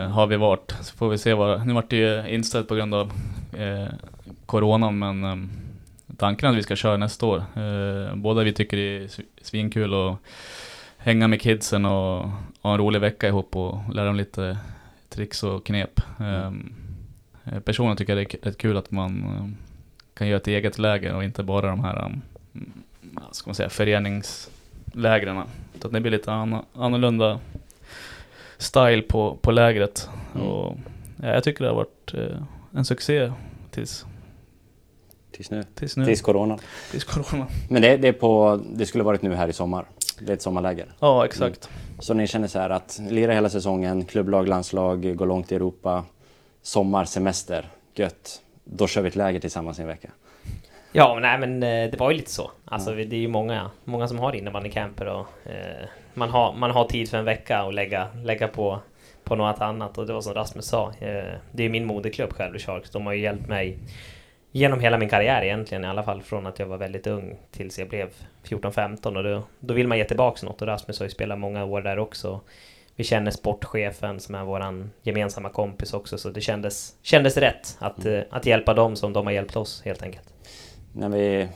Eh, 0.00 0.10
har 0.10 0.26
vi 0.26 0.36
varit. 0.36 0.74
Så 0.82 0.96
får 0.96 1.08
vi 1.08 1.18
se 1.18 1.34
vad, 1.34 1.66
nu 1.66 1.72
vart 1.72 1.90
det 1.90 1.96
ju 1.96 2.28
inställt 2.28 2.68
på 2.68 2.74
grund 2.74 2.94
av 2.94 3.12
eh, 3.58 3.88
Coronan 4.46 4.98
men 4.98 5.24
eh, 5.24 5.36
tanken 6.20 6.48
att 6.48 6.56
vi 6.56 6.62
ska 6.62 6.76
köra 6.76 6.96
nästa 6.96 7.26
år. 7.26 7.44
Eh, 7.56 8.14
båda 8.14 8.42
vi 8.42 8.52
tycker 8.52 8.76
det 8.76 9.04
är 9.04 9.08
svinkul 9.42 9.94
att 9.94 10.16
hänga 10.96 11.28
med 11.28 11.40
kidsen 11.40 11.84
och 11.84 12.28
ha 12.62 12.72
en 12.72 12.78
rolig 12.78 13.00
vecka 13.00 13.28
ihop 13.28 13.56
och 13.56 13.94
lära 13.94 14.06
dem 14.06 14.16
lite 14.16 14.58
tricks 15.08 15.42
och 15.42 15.66
knep. 15.66 16.00
Mm. 16.18 16.74
Eh, 17.44 17.60
personligen 17.60 17.96
tycker 17.96 18.16
jag 18.16 18.26
det 18.26 18.34
är 18.34 18.44
rätt 18.46 18.58
kul 18.58 18.76
att 18.76 18.90
man 18.90 19.24
eh, 19.24 19.46
kan 20.14 20.28
göra 20.28 20.36
ett 20.36 20.46
eget 20.46 20.78
läger 20.78 21.14
och 21.14 21.24
inte 21.24 21.42
bara 21.42 21.66
de 21.66 21.84
här 21.84 22.04
um, 22.04 22.22
ska 23.32 23.48
man 23.48 23.54
säga, 23.54 23.68
föreningslägren. 23.68 25.42
Så 25.80 25.86
att 25.86 25.92
det 25.92 26.00
blir 26.00 26.12
lite 26.12 26.32
annorlunda 26.32 27.40
style 28.58 29.02
på, 29.02 29.36
på 29.42 29.50
lägret. 29.50 30.08
Mm. 30.34 30.46
Och, 30.46 30.76
ja, 31.22 31.28
jag 31.28 31.44
tycker 31.44 31.64
det 31.64 31.70
har 31.70 31.76
varit 31.76 32.14
eh, 32.14 32.42
en 32.74 32.84
succé 32.84 33.32
tills 33.70 34.06
Tills 35.40 35.50
nu? 35.50 35.62
Tills 35.74 35.96
nu. 35.96 36.04
Tills 36.04 36.22
corona. 36.22 36.58
Tills 36.90 37.04
corona. 37.04 37.46
Men 37.68 37.82
det, 37.82 37.96
det, 37.96 38.08
är 38.08 38.12
på, 38.12 38.60
det 38.74 38.86
skulle 38.86 39.04
varit 39.04 39.22
nu 39.22 39.34
här 39.34 39.48
i 39.48 39.52
sommar? 39.52 39.84
Det 40.18 40.32
är 40.32 40.34
ett 40.34 40.42
sommarläger? 40.42 40.86
Ja, 40.98 41.24
exakt. 41.24 41.68
Mm. 41.68 42.00
Så 42.00 42.14
ni 42.14 42.26
känner 42.26 42.48
så 42.48 42.58
här 42.58 42.70
att 42.70 43.00
lira 43.10 43.32
hela 43.32 43.48
säsongen, 43.50 44.04
klubblag, 44.04 44.48
landslag, 44.48 45.16
gå 45.16 45.24
långt 45.24 45.52
i 45.52 45.54
Europa, 45.54 46.04
sommar, 46.62 47.04
semester, 47.04 47.68
gött. 47.94 48.42
Då 48.64 48.86
kör 48.86 49.02
vi 49.02 49.08
ett 49.08 49.16
läger 49.16 49.40
tillsammans 49.40 49.78
i 49.78 49.82
en 49.82 49.88
vecka. 49.88 50.10
Ja, 50.92 51.18
nej 51.22 51.38
men 51.38 51.62
eh, 51.62 51.90
det 51.90 51.96
var 51.98 52.10
ju 52.10 52.16
lite 52.16 52.30
så. 52.30 52.50
Alltså 52.64 52.92
mm. 52.92 53.08
det 53.08 53.16
är 53.16 53.20
ju 53.20 53.28
många, 53.28 53.70
många 53.84 54.08
som 54.08 54.18
har 54.18 54.36
innebandycamper 54.36 55.06
och 55.06 55.26
eh, 55.46 55.88
man, 56.14 56.30
har, 56.30 56.52
man 56.52 56.70
har 56.70 56.84
tid 56.84 57.10
för 57.10 57.18
en 57.18 57.24
vecka 57.24 57.58
att 57.58 57.74
lägga, 57.74 58.08
lägga 58.24 58.48
på, 58.48 58.78
på 59.24 59.36
något 59.36 59.60
annat 59.60 59.98
och 59.98 60.06
det 60.06 60.12
var 60.12 60.20
som 60.20 60.34
Rasmus 60.34 60.66
sa. 60.66 60.92
Eh, 60.98 61.34
det 61.52 61.64
är 61.64 61.68
min 61.68 61.86
moderklubb 61.86 62.32
själv, 62.32 62.58
Sharks. 62.58 62.90
De 62.90 63.06
har 63.06 63.12
ju 63.12 63.20
hjälpt 63.20 63.48
mig 63.48 63.78
genom 64.52 64.80
hela 64.80 64.98
min 64.98 65.08
karriär 65.08 65.42
egentligen, 65.42 65.84
i 65.84 65.88
alla 65.88 66.02
fall 66.02 66.22
från 66.22 66.46
att 66.46 66.58
jag 66.58 66.66
var 66.66 66.76
väldigt 66.76 67.06
ung 67.06 67.36
tills 67.50 67.78
jag 67.78 67.88
blev 67.88 68.08
14-15 68.44 69.16
och 69.16 69.24
då, 69.24 69.42
då 69.60 69.74
vill 69.74 69.88
man 69.88 69.98
ge 69.98 70.04
tillbaka 70.04 70.46
något 70.46 70.62
och 70.62 70.68
Rasmus 70.68 70.98
har 70.98 71.06
ju 71.06 71.10
spelat 71.10 71.38
många 71.38 71.64
år 71.64 71.82
där 71.82 71.98
också. 71.98 72.40
Vi 72.96 73.04
känner 73.04 73.30
sportchefen 73.30 74.20
som 74.20 74.34
är 74.34 74.44
våran 74.44 74.90
gemensamma 75.02 75.48
kompis 75.48 75.94
också 75.94 76.18
så 76.18 76.30
det 76.30 76.40
kändes, 76.40 76.94
kändes 77.02 77.36
rätt 77.36 77.76
att, 77.78 78.04
mm. 78.04 78.24
att 78.30 78.46
hjälpa 78.46 78.74
dem 78.74 78.96
som 78.96 79.12
de 79.12 79.26
har 79.26 79.32
hjälpt 79.32 79.56
oss 79.56 79.82
helt 79.84 80.02
enkelt 80.02 80.34
när 80.92 81.08
vi 81.08 81.48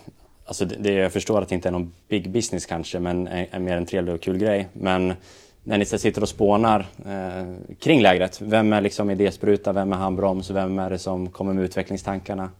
alltså 0.44 0.64
det, 0.64 0.76
det, 0.76 0.92
jag 0.92 1.12
förstår 1.12 1.42
att 1.42 1.48
det 1.48 1.54
inte 1.54 1.68
är 1.68 1.72
någon 1.72 1.92
big 2.08 2.30
business 2.30 2.66
kanske, 2.66 2.98
men 3.00 3.26
är, 3.26 3.46
är 3.50 3.58
mer 3.58 3.76
en 3.76 3.86
trevlig 3.86 4.14
och 4.14 4.20
kul 4.20 4.38
grej. 4.38 4.68
Men 4.72 5.14
när 5.62 5.78
ni 5.78 5.84
sitter 5.84 6.22
och 6.22 6.28
spånar 6.28 6.86
eh, 7.06 7.74
kring 7.80 8.02
lägret, 8.02 8.40
vem 8.40 8.72
är 8.72 8.80
liksom 8.80 9.10
idéspruta, 9.10 9.72
vem 9.72 9.92
är 9.92 9.96
handbroms, 9.96 10.50
vem 10.50 10.78
är 10.78 10.90
det 10.90 10.98
som 10.98 11.30
kommer 11.30 11.52
med 11.52 11.64
utvecklingstankarna? 11.64 12.50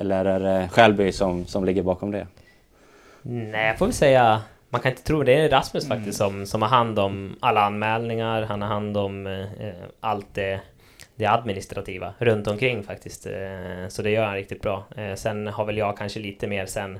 Eller 0.00 0.24
är 0.24 0.40
det 0.40 0.68
Skälby 0.68 1.12
som, 1.12 1.46
som 1.46 1.64
ligger 1.64 1.82
bakom 1.82 2.10
det? 2.10 2.26
Nej, 3.22 3.66
jag 3.66 3.78
får 3.78 3.86
väl 3.86 3.94
säga 3.94 4.42
man 4.70 4.80
kan 4.80 4.90
inte 4.90 5.02
tro 5.02 5.22
det. 5.22 5.34
är 5.34 5.48
Rasmus 5.48 5.84
mm. 5.84 5.98
faktiskt 5.98 6.18
som, 6.18 6.46
som 6.46 6.62
har 6.62 6.68
hand 6.68 6.98
om 6.98 7.36
alla 7.40 7.60
anmälningar. 7.60 8.42
Han 8.42 8.62
har 8.62 8.68
hand 8.68 8.96
om 8.96 9.26
eh, 9.26 9.72
allt 10.00 10.34
det, 10.34 10.60
det 11.14 11.26
administrativa 11.26 12.14
runt 12.18 12.46
omkring 12.46 12.82
faktiskt. 12.82 13.26
Eh, 13.26 13.88
så 13.88 14.02
det 14.02 14.10
gör 14.10 14.24
han 14.24 14.34
riktigt 14.34 14.62
bra. 14.62 14.84
Eh, 14.96 15.14
sen 15.14 15.46
har 15.46 15.64
väl 15.64 15.78
jag 15.78 15.96
kanske 15.96 16.20
lite 16.20 16.46
mer 16.46 16.66
sen 16.66 16.98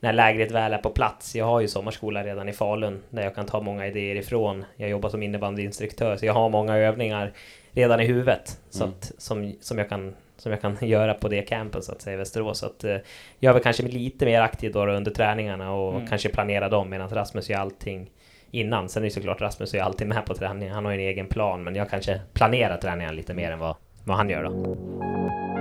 när 0.00 0.12
lägret 0.12 0.50
väl 0.50 0.72
är 0.72 0.78
på 0.78 0.90
plats. 0.90 1.36
Jag 1.36 1.44
har 1.44 1.60
ju 1.60 1.68
sommarskola 1.68 2.24
redan 2.24 2.48
i 2.48 2.52
Falun 2.52 3.02
där 3.10 3.22
jag 3.22 3.34
kan 3.34 3.46
ta 3.46 3.60
många 3.60 3.86
idéer 3.86 4.16
ifrån. 4.16 4.64
Jag 4.76 4.90
jobbar 4.90 5.08
som 5.08 5.22
innebandyinstruktör 5.22 6.16
så 6.16 6.26
jag 6.26 6.34
har 6.34 6.48
många 6.48 6.76
övningar 6.76 7.32
redan 7.74 8.00
i 8.00 8.06
huvudet 8.06 8.60
så 8.70 8.84
mm. 8.84 8.94
att, 8.94 9.12
som, 9.18 9.54
som 9.60 9.78
jag 9.78 9.88
kan 9.88 10.14
som 10.36 10.52
jag 10.52 10.60
kan 10.60 10.76
göra 10.88 11.14
på 11.14 11.28
det 11.28 11.42
campen 11.42 11.82
så 11.82 11.92
att 11.92 12.02
säga 12.02 12.14
i 12.14 12.16
Västerås. 12.16 12.58
Så 12.58 12.66
att, 12.66 12.84
eh, 12.84 12.96
jag 13.38 13.50
är 13.50 13.52
väl 13.52 13.62
kanske 13.62 13.82
lite 13.82 14.24
mer 14.24 14.40
aktiv 14.40 14.72
då 14.72 14.86
under 14.86 15.10
träningarna 15.10 15.72
och 15.72 15.94
mm. 15.94 16.06
kanske 16.06 16.28
planera 16.28 16.68
dem 16.68 16.90
medan 16.90 17.08
Rasmus 17.08 17.50
gör 17.50 17.58
allting 17.58 18.10
innan. 18.50 18.88
Sen 18.88 19.02
är 19.02 19.04
det 19.04 19.10
såklart 19.10 19.40
Rasmus 19.40 19.74
är 19.74 19.82
alltid 19.82 20.06
med 20.06 20.26
på 20.26 20.34
träningen. 20.34 20.74
Han 20.74 20.84
har 20.84 20.92
ju 20.92 20.98
en 20.98 21.08
egen 21.08 21.26
plan 21.26 21.64
men 21.64 21.74
jag 21.74 21.90
kanske 21.90 22.20
planerar 22.32 22.76
träningen 22.76 23.16
lite 23.16 23.34
mer 23.34 23.50
än 23.50 23.58
vad, 23.58 23.76
vad 24.04 24.16
han 24.16 24.30
gör 24.30 24.44
då. 24.44 25.53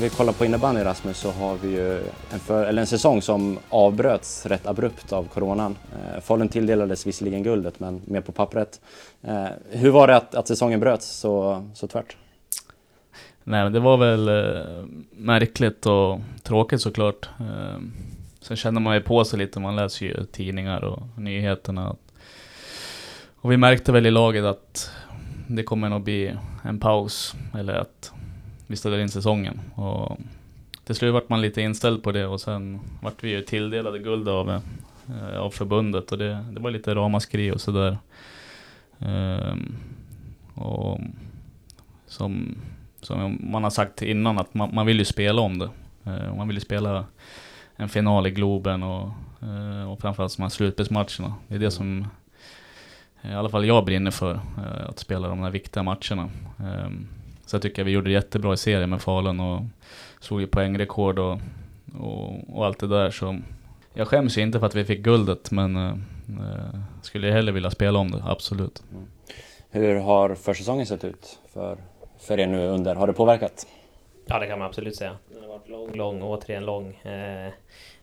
Om 0.00 0.04
vi 0.04 0.10
kollar 0.10 0.32
på 0.32 0.44
innebandy 0.44 0.84
Rasmus 0.84 1.18
så 1.18 1.30
har 1.30 1.56
vi 1.56 1.68
ju 1.68 1.98
en, 2.32 2.40
för, 2.40 2.64
eller 2.64 2.80
en 2.80 2.86
säsong 2.86 3.22
som 3.22 3.58
avbröts 3.68 4.46
rätt 4.46 4.66
abrupt 4.66 5.12
av 5.12 5.24
coronan. 5.24 5.76
Eh, 5.92 6.20
Falun 6.20 6.48
tilldelades 6.48 7.06
visserligen 7.06 7.42
guldet 7.42 7.80
men 7.80 8.00
mer 8.04 8.20
på 8.20 8.32
pappret. 8.32 8.80
Eh, 9.22 9.46
hur 9.70 9.90
var 9.90 10.06
det 10.06 10.16
att, 10.16 10.34
att 10.34 10.48
säsongen 10.48 10.80
bröts 10.80 11.06
så, 11.06 11.64
så 11.74 11.86
tvärt? 11.86 12.16
Nej 13.44 13.62
men 13.64 13.72
det 13.72 13.80
var 13.80 13.96
väl 13.96 14.28
eh, 14.28 14.84
märkligt 15.10 15.86
och 15.86 16.20
tråkigt 16.42 16.80
såklart. 16.80 17.28
Eh, 17.40 17.80
sen 18.40 18.56
känner 18.56 18.80
man 18.80 18.94
ju 18.94 19.00
på 19.00 19.24
sig 19.24 19.38
lite, 19.38 19.60
man 19.60 19.76
läser 19.76 20.06
ju 20.06 20.24
tidningar 20.24 20.84
och 20.84 21.02
nyheterna. 21.16 21.96
Och 23.34 23.52
vi 23.52 23.56
märkte 23.56 23.92
väl 23.92 24.06
i 24.06 24.10
laget 24.10 24.44
att 24.44 24.90
det 25.46 25.62
kommer 25.62 25.88
nog 25.88 26.02
bli 26.02 26.36
en 26.64 26.80
paus 26.80 27.34
eller 27.54 27.74
att 27.74 28.12
vi 28.70 28.76
ställde 28.76 29.02
in 29.02 29.08
säsongen. 29.08 29.60
Och 29.74 30.18
till 30.84 30.94
slut 30.94 31.12
vart 31.12 31.28
man 31.28 31.40
lite 31.40 31.62
inställd 31.62 32.02
på 32.02 32.12
det 32.12 32.26
och 32.26 32.40
sen 32.40 32.80
vart 33.02 33.24
vi 33.24 33.30
ju 33.30 33.42
tilldelade 33.42 33.98
guld 33.98 34.28
av, 34.28 34.50
eh, 34.50 35.38
av 35.38 35.50
förbundet 35.50 36.12
och 36.12 36.18
det, 36.18 36.44
det 36.52 36.60
var 36.60 36.70
lite 36.70 36.94
ramaskri 36.94 37.52
och 37.52 37.60
sådär. 37.60 37.98
Um, 38.98 39.76
och 40.54 41.00
som, 42.06 42.58
som 43.00 43.38
man 43.40 43.62
har 43.62 43.70
sagt 43.70 44.02
innan 44.02 44.38
att 44.38 44.54
man, 44.54 44.74
man 44.74 44.86
vill 44.86 44.98
ju 44.98 45.04
spela 45.04 45.42
om 45.42 45.58
det. 45.58 45.70
Uh, 46.06 46.36
man 46.36 46.48
vill 46.48 46.56
ju 46.56 46.60
spela 46.60 47.04
en 47.76 47.88
final 47.88 48.26
i 48.26 48.30
Globen 48.30 48.82
och, 48.82 49.10
uh, 49.42 49.90
och 49.90 50.00
framförallt 50.00 50.36
de 50.36 50.42
här 50.42 50.48
slutspelsmatcherna. 50.48 51.34
Det 51.48 51.54
är 51.54 51.58
det 51.58 51.70
som 51.70 52.06
i 53.22 53.32
alla 53.32 53.48
fall 53.48 53.66
jag 53.66 53.84
brinner 53.84 54.10
för, 54.10 54.34
uh, 54.34 54.88
att 54.88 54.98
spela 54.98 55.28
de 55.28 55.40
här 55.40 55.50
viktiga 55.50 55.82
matcherna. 55.82 56.30
Um, 56.58 57.08
så 57.50 57.56
jag 57.56 57.62
tycker 57.62 57.84
vi 57.84 57.90
gjorde 57.90 58.08
det 58.08 58.14
jättebra 58.14 58.54
i 58.54 58.56
serien 58.56 58.90
med 58.90 59.02
Falun 59.02 59.40
och 59.40 59.62
slog 60.20 60.40
ju 60.40 60.46
poängrekord 60.46 61.18
och, 61.18 61.38
och, 62.00 62.56
och, 62.56 62.66
allt 62.66 62.78
det 62.78 62.86
där. 62.86 63.10
Så 63.10 63.38
jag 63.94 64.08
skäms 64.08 64.38
ju 64.38 64.42
inte 64.42 64.60
för 64.60 64.66
att 64.66 64.74
vi 64.74 64.84
fick 64.84 65.00
guldet 65.00 65.50
men 65.50 65.76
äh, 65.76 65.94
skulle 67.02 67.26
jag 67.26 67.34
hellre 67.34 67.52
vilja 67.52 67.70
spela 67.70 67.98
om 67.98 68.10
det, 68.10 68.22
absolut. 68.26 68.82
Mm. 68.92 69.04
Hur 69.70 70.00
har 70.00 70.34
försäsongen 70.34 70.86
sett 70.86 71.04
ut 71.04 71.38
för, 71.52 71.78
för 72.18 72.40
er 72.40 72.46
nu 72.46 72.66
under? 72.66 72.94
Har 72.94 73.06
det 73.06 73.12
påverkat? 73.12 73.66
Ja 74.26 74.38
det 74.38 74.46
kan 74.46 74.58
man 74.58 74.68
absolut 74.68 74.96
säga. 74.96 75.16
Den 75.28 75.42
har 75.42 75.48
varit 75.48 75.68
lång, 75.68 75.92
lång, 75.92 76.22
återigen 76.22 76.64
lång. 76.64 76.86
Eh, 76.88 77.52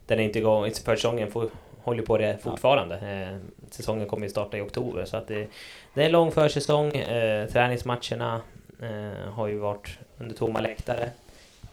den 0.05 0.19
är 0.19 0.23
inte 0.23 0.39
igång, 0.39 0.71
försäsongen 0.85 1.31
får, 1.31 1.49
håller 1.83 2.03
på 2.03 2.17
det 2.17 2.37
fortfarande. 2.43 2.95
Eh, 2.95 3.37
säsongen 3.69 4.07
kommer 4.07 4.23
ju 4.23 4.29
starta 4.29 4.57
i 4.57 4.61
oktober 4.61 5.05
så 5.05 5.17
att 5.17 5.27
det, 5.27 5.47
det 5.93 6.01
är 6.01 6.05
en 6.05 6.11
lång 6.11 6.31
försäsong. 6.31 6.95
Eh, 6.95 7.47
träningsmatcherna 7.47 8.41
Eh, 8.81 9.31
har 9.33 9.47
ju 9.47 9.57
varit 9.57 9.97
under 10.17 10.35
tomma 10.35 10.61
läktare. 10.61 11.09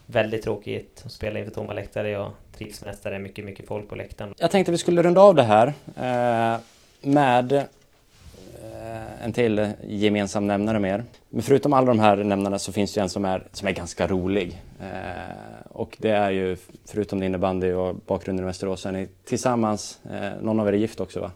Väldigt 0.06 0.42
tråkigt 0.42 1.02
att 1.06 1.12
spela 1.12 1.38
inför 1.38 1.52
tomma 1.52 1.72
läktare. 1.72 2.10
Jag 2.10 2.30
trivs 2.58 2.84
mest 2.84 3.02
där 3.02 3.10
det 3.10 3.16
är 3.16 3.20
mycket, 3.20 3.44
mycket 3.44 3.66
folk 3.66 3.88
på 3.88 3.94
läktaren. 3.94 4.34
Jag 4.38 4.50
tänkte 4.50 4.72
vi 4.72 4.78
skulle 4.78 5.02
runda 5.02 5.20
av 5.20 5.34
det 5.34 5.42
här 5.42 5.66
eh, 5.96 6.60
med 7.00 7.52
eh, 7.52 9.24
en 9.24 9.32
till 9.32 9.68
gemensam 9.86 10.46
nämnare 10.46 10.78
mer. 10.78 11.04
Men 11.28 11.42
förutom 11.42 11.72
alla 11.72 11.86
de 11.86 11.98
här 11.98 12.16
nämnarna 12.16 12.58
så 12.58 12.72
finns 12.72 12.94
det 12.94 13.00
en 13.00 13.08
som 13.08 13.24
är, 13.24 13.42
som 13.52 13.68
är 13.68 13.72
ganska 13.72 14.06
rolig. 14.06 14.62
Eh, 14.80 15.66
och 15.68 15.96
det 16.00 16.10
är 16.10 16.30
ju, 16.30 16.56
förutom 16.86 17.20
din 17.20 17.26
innebandy 17.26 17.72
och 17.72 17.94
bakgrunden 17.94 18.44
i 18.44 18.46
Västerås, 18.46 18.80
så 18.80 18.88
är 18.88 18.92
ni 18.92 19.08
tillsammans, 19.24 19.98
eh, 20.10 20.30
någon 20.42 20.60
av 20.60 20.68
er 20.68 20.72
är 20.72 20.76
gift 20.76 21.00
också 21.00 21.20
va? 21.20 21.30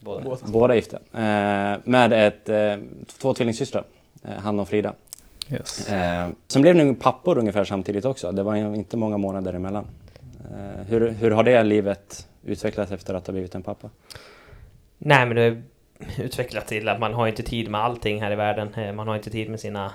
Båda. 0.00 0.36
Båda 0.46 0.74
gifta. 0.74 0.96
Eh, 0.96 1.78
med 1.84 2.12
ett, 2.26 2.48
eh, 2.48 2.76
två 3.18 3.34
tvillingsystrar, 3.34 3.84
Hanna 4.38 4.62
och 4.62 4.68
Frida. 4.68 4.92
Yes. 5.50 5.88
Eh, 5.88 6.28
sen 6.48 6.62
blev 6.62 6.76
ni 6.76 6.94
pappor 6.94 7.38
ungefär 7.38 7.64
samtidigt 7.64 8.04
också. 8.04 8.32
Det 8.32 8.42
var 8.42 8.56
inte 8.56 8.96
många 8.96 9.16
månader 9.16 9.54
emellan. 9.54 9.86
Eh, 10.50 10.86
hur, 10.86 11.10
hur 11.10 11.30
har 11.30 11.44
det 11.44 11.62
livet 11.62 12.28
utvecklats 12.44 12.92
efter 12.92 13.14
att 13.14 13.26
ha 13.26 13.32
blivit 13.32 13.54
en 13.54 13.62
pappa? 13.62 13.90
Nej, 14.98 15.26
men 15.26 15.36
det 15.36 15.42
har 15.42 16.24
utvecklat 16.24 16.66
till 16.66 16.88
att 16.88 17.00
man 17.00 17.14
har 17.14 17.26
inte 17.26 17.42
tid 17.42 17.70
med 17.70 17.80
allting 17.80 18.22
här 18.22 18.32
i 18.32 18.36
världen. 18.36 18.74
Eh, 18.74 18.92
man 18.92 19.08
har 19.08 19.16
inte 19.16 19.30
tid 19.30 19.50
med 19.50 19.60
sina 19.60 19.92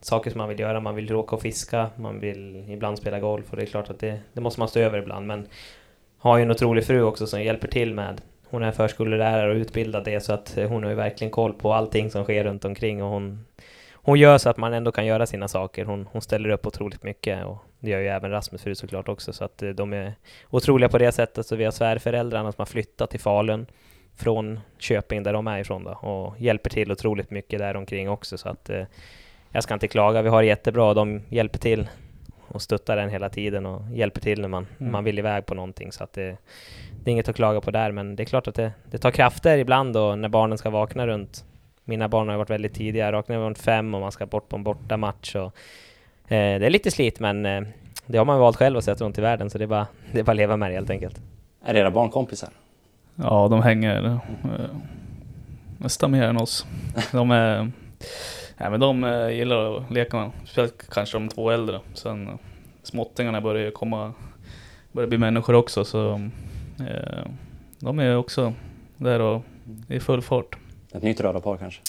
saker 0.00 0.30
som 0.30 0.38
man 0.38 0.48
vill 0.48 0.60
göra. 0.60 0.80
Man 0.80 0.94
vill 0.94 1.14
åka 1.14 1.36
och 1.36 1.42
fiska, 1.42 1.90
man 1.96 2.20
vill 2.20 2.64
ibland 2.68 2.98
spela 2.98 3.20
golf 3.20 3.50
och 3.50 3.56
det 3.56 3.62
är 3.62 3.66
klart 3.66 3.90
att 3.90 3.98
det, 3.98 4.20
det 4.32 4.40
måste 4.40 4.60
man 4.60 4.68
stå 4.68 4.80
över 4.80 4.98
ibland. 4.98 5.26
Men 5.26 5.46
har 6.18 6.36
ju 6.36 6.42
en 6.42 6.50
otrolig 6.50 6.84
fru 6.84 7.02
också 7.02 7.26
som 7.26 7.42
hjälper 7.42 7.68
till 7.68 7.94
med. 7.94 8.20
Hon 8.50 8.62
är 8.62 8.72
förskollärare 8.72 9.50
och 9.50 9.56
utbildad 9.56 10.04
det 10.04 10.20
så 10.20 10.32
att 10.32 10.58
hon 10.68 10.82
har 10.82 10.90
ju 10.90 10.96
verkligen 10.96 11.30
koll 11.30 11.52
på 11.52 11.72
allting 11.72 12.10
som 12.10 12.24
sker 12.24 12.44
runt 12.44 12.64
omkring 12.64 13.02
och 13.02 13.10
hon 13.10 13.44
hon 14.04 14.18
gör 14.18 14.38
så 14.38 14.50
att 14.50 14.56
man 14.56 14.72
ändå 14.72 14.92
kan 14.92 15.06
göra 15.06 15.26
sina 15.26 15.48
saker. 15.48 15.84
Hon, 15.84 16.08
hon 16.12 16.22
ställer 16.22 16.48
upp 16.48 16.66
otroligt 16.66 17.02
mycket 17.02 17.44
och 17.44 17.58
det 17.78 17.90
gör 17.90 18.00
ju 18.00 18.08
även 18.08 18.30
Rasmus 18.30 18.62
fru 18.62 18.74
såklart 18.74 19.08
också. 19.08 19.32
Så 19.32 19.44
att 19.44 19.62
eh, 19.62 19.70
de 19.70 19.92
är 19.92 20.14
otroliga 20.50 20.88
på 20.88 20.98
det 20.98 21.12
sättet. 21.12 21.46
Så 21.46 21.56
vi 21.56 21.64
har 21.64 21.72
svärföräldrarna 21.72 22.52
som 22.52 22.60
har 22.60 22.66
flyttat 22.66 23.10
till 23.10 23.20
Falun 23.20 23.66
från 24.16 24.60
Köping 24.78 25.22
där 25.22 25.32
de 25.32 25.46
är 25.46 25.58
ifrån 25.58 25.84
då 25.84 25.90
och 25.90 26.40
hjälper 26.40 26.70
till 26.70 26.92
otroligt 26.92 27.30
mycket 27.30 27.58
där 27.58 27.76
omkring 27.76 28.10
också. 28.10 28.38
Så 28.38 28.48
att 28.48 28.70
eh, 28.70 28.84
jag 29.50 29.62
ska 29.62 29.74
inte 29.74 29.88
klaga. 29.88 30.22
Vi 30.22 30.28
har 30.28 30.42
det 30.42 30.48
jättebra. 30.48 30.94
De 30.94 31.22
hjälper 31.28 31.58
till 31.58 31.88
och 32.48 32.62
stöttar 32.62 32.96
en 32.96 33.08
hela 33.08 33.28
tiden 33.28 33.66
och 33.66 33.82
hjälper 33.92 34.20
till 34.20 34.40
när 34.40 34.48
man, 34.48 34.66
mm. 34.80 34.92
man 34.92 35.04
vill 35.04 35.18
iväg 35.18 35.46
på 35.46 35.54
någonting. 35.54 35.92
Så 35.92 36.04
att 36.04 36.12
det, 36.12 36.36
det 37.04 37.10
är 37.10 37.12
inget 37.12 37.28
att 37.28 37.36
klaga 37.36 37.60
på 37.60 37.70
där, 37.70 37.92
men 37.92 38.16
det 38.16 38.22
är 38.22 38.24
klart 38.24 38.48
att 38.48 38.54
det, 38.54 38.72
det 38.90 38.98
tar 38.98 39.10
krafter 39.10 39.58
ibland 39.58 39.94
då 39.94 40.16
när 40.16 40.28
barnen 40.28 40.58
ska 40.58 40.70
vakna 40.70 41.06
runt 41.06 41.44
mina 41.84 42.08
barn 42.08 42.28
har 42.28 42.36
varit 42.36 42.50
väldigt 42.50 42.74
tidiga. 42.74 43.12
Raknar 43.12 43.36
runt 43.36 43.58
fem 43.58 43.94
och 43.94 44.00
man 44.00 44.12
ska 44.12 44.26
bort 44.26 44.48
på 44.48 44.56
en 44.56 44.62
bortamatch. 44.62 45.36
Och, 45.36 45.54
eh, 46.32 46.60
det 46.60 46.66
är 46.66 46.70
lite 46.70 46.90
slit 46.90 47.20
men 47.20 47.46
eh, 47.46 47.62
det 48.06 48.18
har 48.18 48.24
man 48.24 48.38
valt 48.38 48.56
själv 48.56 48.78
att 48.78 48.84
sätta 48.84 49.04
runt 49.04 49.18
i 49.18 49.20
världen 49.20 49.50
så 49.50 49.58
det 49.58 49.64
är 49.64 49.68
bara, 49.68 49.86
det 50.12 50.18
är 50.18 50.24
bara 50.24 50.32
att 50.32 50.36
leva 50.36 50.56
med 50.56 50.70
det 50.70 50.74
helt 50.74 50.90
enkelt. 50.90 51.20
Är 51.64 51.74
era 51.74 51.90
barn 51.90 52.10
kompisar? 52.10 52.50
Ja, 53.16 53.48
de 53.50 53.62
hänger 53.62 54.04
eh, 54.04 54.18
nästan 55.78 56.10
mer 56.10 56.22
än 56.22 56.36
oss. 56.36 56.66
De 57.12 57.30
är... 57.30 57.70
Ja, 58.58 58.70
men 58.70 58.80
de 58.80 59.04
eh, 59.04 59.28
gillar 59.28 59.76
att 59.76 59.90
leka, 59.90 60.32
speciellt 60.44 60.90
kanske 60.90 61.18
de 61.18 61.28
två 61.28 61.50
äldre. 61.50 61.80
Sen 61.94 62.28
eh, 62.28 62.34
småttingarna 62.82 63.40
börjar 63.40 63.70
komma, 63.70 64.12
börjar 64.92 65.08
bli 65.08 65.18
människor 65.18 65.54
också 65.54 65.84
så 65.84 66.12
eh, 66.78 67.26
de 67.78 67.98
är 67.98 68.16
också 68.16 68.54
där 68.96 69.20
och 69.20 69.42
i 69.88 70.00
full 70.00 70.22
fart. 70.22 70.56
Ett 70.92 71.02
nytt 71.02 71.20
radarpar 71.20 71.56
kanske? 71.56 71.80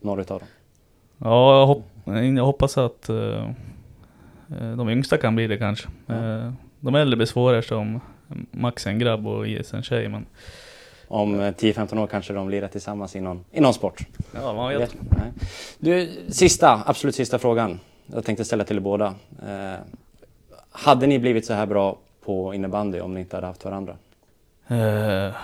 Några 0.00 0.20
utav 0.20 0.38
dem? 0.38 0.48
Ja, 1.18 1.58
jag, 1.58 1.66
hopp 1.66 1.84
jag 2.36 2.44
hoppas 2.44 2.78
att 2.78 3.10
uh, 3.10 3.50
de 4.76 4.88
yngsta 4.88 5.16
kan 5.16 5.34
bli 5.34 5.46
det 5.46 5.56
kanske. 5.56 5.88
Ja. 6.06 6.14
Uh, 6.14 6.52
de 6.80 6.94
äldre 6.94 7.16
blir 7.16 7.26
svårare 7.26 7.62
som 7.62 8.00
Max 8.50 8.86
en 8.86 8.98
grabb 8.98 9.26
och 9.26 9.48
IS 9.48 9.74
en 9.74 9.82
tjej. 9.82 10.08
Men... 10.08 10.26
Om 11.08 11.40
10-15 11.40 11.98
år 11.98 12.06
kanske 12.06 12.32
de 12.32 12.50
lirar 12.50 12.68
tillsammans 12.68 13.16
i 13.16 13.20
någon, 13.20 13.44
i 13.52 13.60
någon 13.60 13.74
sport? 13.74 14.06
Ja, 14.34 14.52
man 14.52 14.68
vet. 14.68 14.96
Du, 15.78 16.10
sista, 16.28 16.82
absolut 16.86 17.14
sista 17.14 17.38
frågan. 17.38 17.80
Jag 18.06 18.24
tänkte 18.24 18.44
ställa 18.44 18.64
till 18.64 18.76
er 18.76 18.80
båda. 18.80 19.06
Uh, 19.06 19.74
hade 20.70 21.06
ni 21.06 21.18
blivit 21.18 21.46
så 21.46 21.54
här 21.54 21.66
bra 21.66 21.98
på 22.24 22.54
innebandy 22.54 23.00
om 23.00 23.14
ni 23.14 23.20
inte 23.20 23.36
hade 23.36 23.46
haft 23.46 23.64
varandra? 23.64 23.96
Eh, 24.68 25.34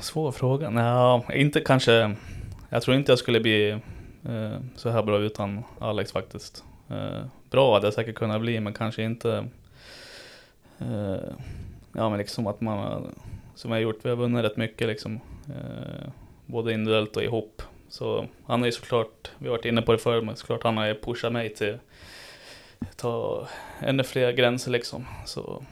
svår 0.00 0.32
fråga. 0.32 0.70
Nej, 0.70 1.40
inte 1.40 1.60
kanske. 1.60 2.14
Jag 2.68 2.82
tror 2.82 2.96
inte 2.96 3.12
jag 3.12 3.18
skulle 3.18 3.40
bli 3.40 3.70
eh, 4.28 4.58
så 4.76 4.90
här 4.90 5.02
bra 5.02 5.18
utan 5.18 5.64
Alex 5.78 6.12
faktiskt. 6.12 6.64
Eh, 6.88 7.26
bra 7.50 7.74
hade 7.74 7.86
jag 7.86 7.94
säkert 7.94 8.14
kunnat 8.14 8.40
bli, 8.40 8.60
men 8.60 8.72
kanske 8.72 9.02
inte 9.02 9.44
eh, 10.78 11.32
Ja 11.96 12.08
men 12.08 12.18
liksom 12.18 12.46
att 12.46 12.60
man, 12.60 13.14
som 13.54 13.70
jag 13.70 13.76
har 13.76 13.82
gjort, 13.82 13.98
vi 14.02 14.08
har 14.08 14.16
vunnit 14.16 14.44
rätt 14.44 14.56
mycket 14.56 14.88
liksom. 14.88 15.20
Eh, 15.48 16.08
både 16.46 16.72
individuellt 16.72 17.16
och 17.16 17.22
ihop. 17.22 17.62
Så 17.88 18.26
han 18.46 18.62
är 18.62 18.66
ju 18.66 18.72
såklart, 18.72 19.30
vi 19.38 19.48
har 19.48 19.56
varit 19.56 19.64
inne 19.64 19.82
på 19.82 19.92
det 19.92 19.98
förr, 19.98 20.22
men 20.22 20.36
såklart 20.36 20.62
han 20.62 20.76
har 20.76 20.86
ju 20.86 20.94
pushat 20.94 21.32
mig 21.32 21.54
till 21.54 21.78
ta 22.96 23.46
ännu 23.80 24.04
fler 24.04 24.32
gränser 24.32 24.70
liksom. 24.70 25.06
Så 25.24 25.64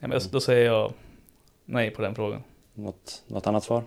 ja, 0.00 0.08
men 0.08 0.20
då 0.30 0.40
säger 0.40 0.66
jag 0.66 0.92
nej 1.68 1.90
på 1.90 2.02
den 2.02 2.14
frågan. 2.14 2.42
Något, 2.74 3.22
något 3.26 3.46
annat 3.46 3.64
svar? 3.64 3.82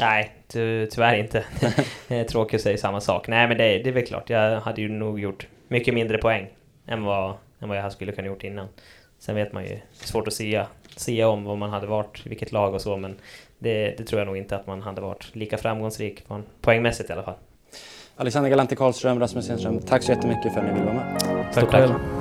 Nej, 0.00 0.32
ty 0.48 0.86
tyvärr 0.86 1.14
inte. 1.14 1.44
Det 2.08 2.16
är 2.20 2.24
Tråkigt 2.24 2.54
att 2.54 2.62
säga 2.62 2.78
samma 2.78 3.00
sak. 3.00 3.28
Nej, 3.28 3.48
men 3.48 3.56
det, 3.56 3.78
det 3.78 3.88
är 3.88 3.92
väl 3.92 4.06
klart. 4.06 4.30
Jag 4.30 4.60
hade 4.60 4.80
ju 4.80 4.88
nog 4.88 5.20
gjort 5.20 5.46
mycket 5.68 5.94
mindre 5.94 6.18
poäng 6.18 6.48
än 6.86 7.04
vad, 7.04 7.34
än 7.60 7.68
vad 7.68 7.78
jag 7.78 7.92
skulle 7.92 8.12
kunna 8.12 8.28
gjort 8.28 8.44
innan. 8.44 8.68
Sen 9.18 9.34
vet 9.34 9.52
man 9.52 9.62
ju, 9.62 9.68
det 9.68 10.04
är 10.04 10.06
svårt 10.06 10.26
att 10.26 10.34
sia, 10.34 10.66
sia 10.96 11.28
om 11.28 11.44
vad 11.44 11.58
man 11.58 11.70
hade 11.70 11.86
varit, 11.86 12.26
i 12.26 12.28
vilket 12.28 12.52
lag 12.52 12.74
och 12.74 12.80
så, 12.80 12.96
men 12.96 13.16
det, 13.58 13.94
det 13.98 14.04
tror 14.04 14.20
jag 14.20 14.26
nog 14.26 14.36
inte 14.36 14.56
att 14.56 14.66
man 14.66 14.82
hade 14.82 15.00
varit 15.00 15.36
lika 15.36 15.58
framgångsrik 15.58 16.28
på 16.28 16.34
en, 16.34 16.44
poängmässigt 16.60 17.10
i 17.10 17.12
alla 17.12 17.22
fall. 17.22 17.36
Alexander 18.16 18.50
Galante 18.50 18.76
Karlström, 18.76 19.20
Rasmus 19.20 19.50
Enström, 19.50 19.80
tack 19.80 20.02
så 20.02 20.12
jättemycket 20.12 20.54
för 20.54 20.60
att 20.60 20.66
ni 20.66 20.72
ville 20.72 20.84
vara 20.84 20.94
med. 20.94 21.52
Tack. 21.54 21.70
själv. 21.70 22.17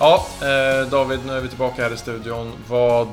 Ja, 0.00 0.26
eh, 0.42 0.90
David, 0.90 1.20
nu 1.26 1.32
är 1.32 1.40
vi 1.40 1.48
tillbaka 1.48 1.82
här 1.82 1.94
i 1.94 1.96
studion. 1.96 2.52
Vad 2.68 3.08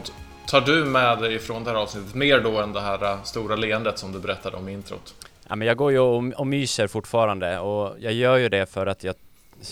tar 0.47 0.61
du 0.61 0.85
med 0.85 1.19
dig 1.19 1.39
från 1.39 1.63
det 1.63 1.69
här 1.69 1.77
avsnittet? 1.77 2.15
Mer 2.15 2.39
då 2.39 2.59
än 2.59 2.73
det 2.73 2.81
här 2.81 3.03
eh, 3.03 3.23
stora 3.23 3.55
leendet 3.55 3.99
som 3.99 4.11
du 4.11 4.19
berättade 4.19 4.57
om 4.57 4.69
i 4.69 4.73
introt. 4.73 5.15
Ja, 5.47 5.55
men 5.55 5.67
jag 5.67 5.77
går 5.77 5.91
ju 5.91 5.99
och, 5.99 6.33
och 6.33 6.47
myser 6.47 6.87
fortfarande 6.87 7.59
och 7.59 7.95
jag 7.99 8.13
gör 8.13 8.37
ju 8.37 8.49
det 8.49 8.65
för 8.65 8.87
att 8.87 9.03
jag, 9.03 9.15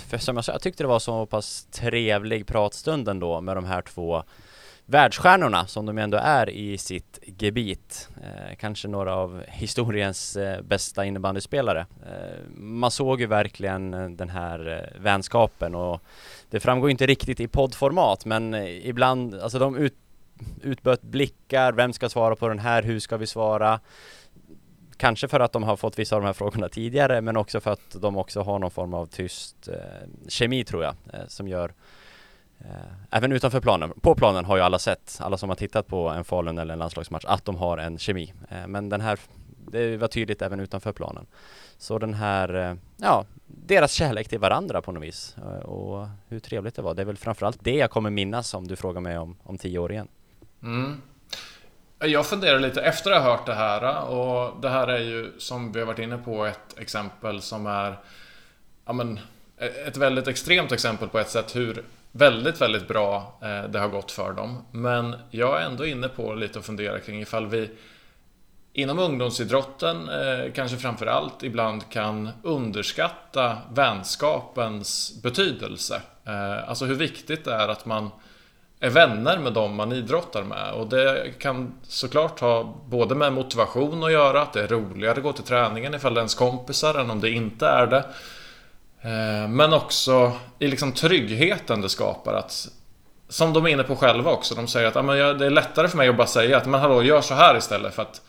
för 0.07 0.17
som 0.17 0.35
jag 0.35 0.45
sa, 0.45 0.51
jag 0.51 0.61
tyckte 0.61 0.83
det 0.83 0.87
var 0.87 0.99
så 0.99 1.25
pass 1.25 1.67
trevlig 1.71 2.47
pratstund 2.47 3.09
ändå 3.09 3.41
med 3.41 3.57
de 3.57 3.65
här 3.65 3.81
två 3.81 4.23
världsstjärnorna 4.85 5.67
som 5.67 5.85
de 5.85 5.97
ändå 5.97 6.17
är 6.17 6.49
i 6.49 6.77
sitt 6.77 7.19
gebit. 7.37 8.09
Eh, 8.23 8.55
kanske 8.55 8.87
några 8.87 9.15
av 9.15 9.43
historiens 9.47 10.35
eh, 10.35 10.61
bästa 10.61 11.05
innebandyspelare. 11.05 11.85
Eh, 12.05 12.49
man 12.55 12.91
såg 12.91 13.21
ju 13.21 13.27
verkligen 13.27 13.93
eh, 13.93 14.09
den 14.09 14.29
här 14.29 14.67
eh, 14.67 15.01
vänskapen 15.01 15.75
och 15.75 16.01
det 16.49 16.59
framgår 16.59 16.89
inte 16.89 17.05
riktigt 17.05 17.39
i 17.39 17.47
poddformat 17.47 18.25
men 18.25 18.53
eh, 18.53 18.87
ibland, 18.87 19.35
alltså 19.35 19.59
de 19.59 19.75
ut, 19.75 19.95
utböt 20.61 21.01
blickar, 21.01 21.73
vem 21.73 21.93
ska 21.93 22.09
svara 22.09 22.35
på 22.35 22.47
den 22.47 22.59
här, 22.59 22.83
hur 22.83 22.99
ska 22.99 23.17
vi 23.17 23.27
svara? 23.27 23.79
Kanske 24.97 25.27
för 25.27 25.39
att 25.39 25.51
de 25.51 25.63
har 25.63 25.75
fått 25.75 25.99
vissa 25.99 26.15
av 26.15 26.21
de 26.21 26.25
här 26.25 26.33
frågorna 26.33 26.69
tidigare 26.69 27.21
men 27.21 27.37
också 27.37 27.59
för 27.59 27.71
att 27.71 27.95
de 28.01 28.17
också 28.17 28.41
har 28.41 28.59
någon 28.59 28.71
form 28.71 28.93
av 28.93 29.05
tyst 29.05 29.67
eh, 29.67 30.07
kemi 30.27 30.63
tror 30.63 30.83
jag 30.83 30.95
eh, 31.13 31.27
som 31.27 31.47
gör 31.47 31.73
Eh, 32.59 32.93
även 33.11 33.31
utanför 33.31 33.59
planen. 33.59 33.93
På 34.01 34.15
planen 34.15 34.45
har 34.45 34.57
ju 34.57 34.63
alla 34.63 34.79
sett, 34.79 35.17
alla 35.19 35.37
som 35.37 35.49
har 35.49 35.55
tittat 35.55 35.87
på 35.87 36.09
en 36.09 36.23
Falun 36.23 36.57
eller 36.57 36.73
en 36.73 36.79
landslagsmatch, 36.79 37.25
att 37.25 37.45
de 37.45 37.55
har 37.55 37.77
en 37.77 37.97
kemi. 37.97 38.33
Eh, 38.49 38.67
men 38.67 38.89
den 38.89 39.01
här, 39.01 39.19
det 39.71 39.97
var 39.97 40.07
tydligt 40.07 40.41
även 40.41 40.59
utanför 40.59 40.91
planen. 40.91 41.25
Så 41.77 41.99
den 41.99 42.13
här, 42.13 42.55
eh, 42.55 42.75
ja, 42.97 43.25
deras 43.47 43.91
kärlek 43.91 44.27
till 44.27 44.39
varandra 44.39 44.81
på 44.81 44.91
något 44.91 45.03
vis. 45.03 45.35
Och 45.63 46.07
hur 46.27 46.39
trevligt 46.39 46.75
det 46.75 46.81
var. 46.81 46.93
Det 46.93 47.01
är 47.01 47.05
väl 47.05 47.17
framförallt 47.17 47.57
det 47.63 47.75
jag 47.75 47.91
kommer 47.91 48.09
minnas 48.09 48.53
om 48.53 48.67
du 48.67 48.75
frågar 48.75 49.01
mig 49.01 49.17
om, 49.17 49.37
om 49.43 49.57
tio 49.57 49.79
år 49.79 49.91
igen. 49.91 50.07
Mm. 50.63 51.01
Jag 51.99 52.25
funderar 52.25 52.59
lite 52.59 52.81
efter 52.81 53.11
att 53.11 53.23
ha 53.23 53.31
hört 53.31 53.45
det 53.45 53.53
här 53.53 54.09
och 54.09 54.61
det 54.61 54.69
här 54.69 54.87
är 54.87 54.99
ju 54.99 55.31
som 55.37 55.71
vi 55.71 55.79
har 55.79 55.87
varit 55.87 55.99
inne 55.99 56.17
på 56.17 56.45
ett 56.45 56.79
exempel 56.79 57.41
som 57.41 57.67
är 57.67 57.99
ja, 58.85 58.93
men, 58.93 59.19
e- 59.57 59.87
ett 59.87 59.97
väldigt 59.97 60.27
extremt 60.27 60.71
exempel 60.71 61.09
på 61.09 61.19
ett 61.19 61.29
sätt 61.29 61.55
hur 61.55 61.83
väldigt, 62.15 62.61
väldigt 62.61 62.87
bra 62.87 63.39
eh, 63.41 63.63
det 63.69 63.79
har 63.79 63.87
gått 63.87 64.11
för 64.11 64.33
dem. 64.33 64.65
Men 64.71 65.15
jag 65.29 65.61
är 65.61 65.65
ändå 65.65 65.85
inne 65.85 66.07
på 66.07 66.33
lite 66.33 66.59
att 66.59 66.65
fundera 66.65 66.99
kring 66.99 67.21
ifall 67.21 67.47
vi 67.47 67.69
inom 68.73 68.99
ungdomsidrotten 68.99 70.09
eh, 70.09 70.51
kanske 70.55 70.77
framför 70.77 71.05
allt 71.05 71.43
ibland 71.43 71.89
kan 71.89 72.29
underskatta 72.43 73.57
vänskapens 73.73 75.21
betydelse. 75.23 76.01
Eh, 76.25 76.69
alltså 76.69 76.85
hur 76.85 76.95
viktigt 76.95 77.45
det 77.45 77.53
är 77.53 77.67
att 77.67 77.85
man 77.85 78.09
är 78.79 78.89
vänner 78.89 79.37
med 79.37 79.53
dem 79.53 79.75
man 79.75 79.91
idrottar 79.91 80.43
med. 80.43 80.73
Och 80.73 80.87
det 80.87 81.39
kan 81.39 81.73
såklart 81.83 82.39
ha 82.39 82.75
både 82.89 83.15
med 83.15 83.33
motivation 83.33 84.03
att 84.03 84.11
göra, 84.11 84.41
att 84.41 84.53
det 84.53 84.63
är 84.63 84.67
roligare 84.67 85.17
att 85.17 85.23
gå 85.23 85.33
till 85.33 85.43
träningen 85.43 85.93
ifall 85.93 86.13
det 86.13 86.17
är 86.17 86.21
ens 86.21 86.35
kompisar 86.35 86.99
än 86.99 87.11
om 87.11 87.21
det 87.21 87.29
inte 87.29 87.67
är 87.67 87.87
det. 87.87 88.05
Eh, 89.03 89.47
men 89.47 89.73
också 89.73 90.31
i 90.59 90.67
liksom 90.67 90.91
tryggheten 90.91 91.81
det 91.81 91.89
skapar 91.89 92.33
att 92.33 92.67
Som 93.27 93.53
de 93.53 93.65
är 93.65 93.69
inne 93.69 93.83
på 93.83 93.95
själva 93.95 94.31
också, 94.31 94.55
de 94.55 94.67
säger 94.67 94.87
att 94.87 95.05
men 95.05 95.37
det 95.37 95.45
är 95.45 95.49
lättare 95.49 95.87
för 95.87 95.97
mig 95.97 96.09
att 96.09 96.17
bara 96.17 96.27
säga 96.27 96.57
att 96.57 96.65
men 96.65 96.79
hallå, 96.81 97.03
gör 97.03 97.21
så 97.21 97.33
här 97.33 97.57
istället 97.57 97.93
för 97.93 98.01
att 98.01 98.21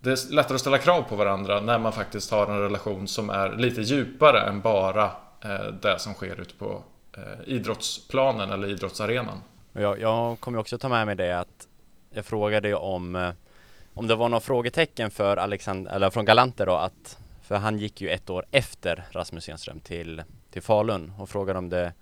Det 0.00 0.10
är 0.10 0.32
lättare 0.32 0.54
att 0.54 0.60
ställa 0.60 0.78
krav 0.78 1.02
på 1.02 1.16
varandra 1.16 1.60
när 1.60 1.78
man 1.78 1.92
faktiskt 1.92 2.30
har 2.30 2.46
en 2.46 2.60
relation 2.60 3.08
som 3.08 3.30
är 3.30 3.56
lite 3.56 3.80
djupare 3.80 4.40
än 4.40 4.60
bara 4.60 5.04
eh, 5.44 5.72
det 5.82 5.98
som 5.98 6.14
sker 6.14 6.40
ute 6.40 6.54
på 6.54 6.82
eh, 7.16 7.22
idrottsplanen 7.54 8.50
eller 8.50 8.68
idrottsarenan. 8.68 9.42
Jag, 9.72 10.00
jag 10.00 10.40
kommer 10.40 10.58
också 10.58 10.78
ta 10.78 10.88
med 10.88 11.06
mig 11.06 11.16
det 11.16 11.40
att 11.40 11.66
jag 12.14 12.24
frågade 12.24 12.74
om 12.74 13.32
om 13.94 14.06
det 14.06 14.14
var 14.14 14.28
några 14.28 14.40
frågetecken 14.40 15.10
för 15.10 15.36
Alexander, 15.36 15.92
eller 15.92 16.10
från 16.10 16.24
Galante 16.24 16.64
då 16.64 16.74
att 16.74 17.18
för 17.48 17.56
han 17.56 17.78
gick 17.78 18.00
ju 18.00 18.10
ett 18.10 18.30
år 18.30 18.46
efter 18.50 19.04
Rasmus 19.10 19.48
Enström 19.48 19.80
till, 19.80 20.22
till 20.50 20.62
Falun 20.62 21.12
och 21.18 21.28
frågade 21.28 21.58
om 21.58 21.68
det 21.68 21.92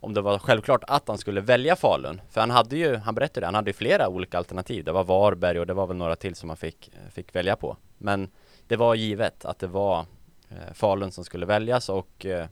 om 0.00 0.14
det 0.14 0.20
var 0.20 0.38
självklart 0.38 0.84
att 0.86 1.08
han 1.08 1.18
skulle 1.18 1.40
välja 1.40 1.76
Falun. 1.76 2.20
För 2.30 2.40
han 2.40 2.50
hade 2.50 2.76
ju, 2.76 2.96
han 2.96 3.14
berättade 3.14 3.40
det, 3.40 3.46
han 3.46 3.54
hade 3.54 3.70
ju 3.70 3.74
flera 3.74 4.08
olika 4.08 4.38
alternativ. 4.38 4.84
Det 4.84 4.92
var 4.92 5.04
Varberg 5.04 5.60
och 5.60 5.66
det 5.66 5.74
var 5.74 5.86
väl 5.86 5.96
några 5.96 6.16
till 6.16 6.34
som 6.34 6.48
han 6.48 6.56
fick, 6.56 6.90
fick 7.10 7.34
välja 7.34 7.56
på. 7.56 7.76
Men 7.98 8.30
det 8.66 8.76
var 8.76 8.94
givet 8.94 9.44
att 9.44 9.58
det 9.58 9.66
var 9.66 10.06
eh, 10.48 10.72
Falun 10.74 11.12
som 11.12 11.24
skulle 11.24 11.46
väljas 11.46 11.88
och 11.88 12.26
eh, 12.26 12.46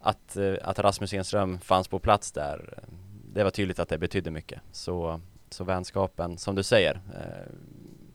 att, 0.00 0.36
eh, 0.36 0.54
att 0.62 0.78
Rasmus 0.78 1.12
Enström 1.14 1.60
fanns 1.60 1.88
på 1.88 1.98
plats 1.98 2.32
där 2.32 2.74
eh, 2.76 2.88
det 3.34 3.44
var 3.44 3.50
tydligt 3.50 3.78
att 3.78 3.88
det 3.88 3.98
betydde 3.98 4.30
mycket. 4.30 4.60
Så, 4.72 5.20
så 5.50 5.64
vänskapen, 5.64 6.38
som 6.38 6.54
du 6.54 6.62
säger, 6.62 6.94
eh, 6.94 7.52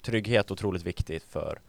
trygghet 0.02 0.52
otroligt 0.52 0.84
viktigt 0.84 1.24
för, 1.24 1.60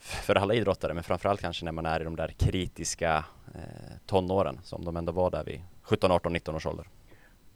för 0.00 0.34
alla 0.34 0.54
idrottare, 0.54 0.94
men 0.94 1.02
framförallt 1.02 1.40
kanske 1.40 1.64
när 1.64 1.72
man 1.72 1.86
är 1.86 2.00
i 2.00 2.04
de 2.04 2.16
där 2.16 2.28
kritiska 2.28 3.24
eh, 3.54 3.60
tonåren 4.06 4.60
som 4.64 4.84
de 4.84 4.96
ändå 4.96 5.12
var 5.12 5.30
där 5.30 5.44
vid 5.44 5.60
17, 5.82 6.10
18, 6.10 6.32
19 6.32 6.54
års 6.54 6.66
ålder. 6.66 6.88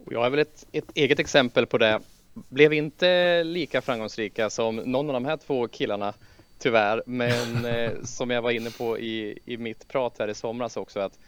Och 0.06 0.12
jag 0.12 0.20
har 0.20 0.30
väl 0.30 0.40
ett, 0.40 0.66
ett 0.72 0.90
eget 0.94 1.18
exempel 1.18 1.66
på 1.66 1.78
det. 1.78 2.00
Blev 2.34 2.72
inte 2.72 3.44
lika 3.44 3.82
framgångsrika 3.82 4.50
som 4.50 4.76
någon 4.76 5.06
av 5.06 5.12
de 5.12 5.24
här 5.24 5.36
två 5.36 5.68
killarna 5.68 6.14
tyvärr, 6.58 7.02
men 7.06 7.64
eh, 7.74 7.92
som 8.04 8.30
jag 8.30 8.42
var 8.42 8.50
inne 8.50 8.70
på 8.70 8.98
i, 8.98 9.38
i 9.44 9.56
mitt 9.56 9.88
prat 9.88 10.18
här 10.18 10.28
i 10.28 10.34
somras 10.34 10.76
också 10.76 11.00
att 11.00 11.18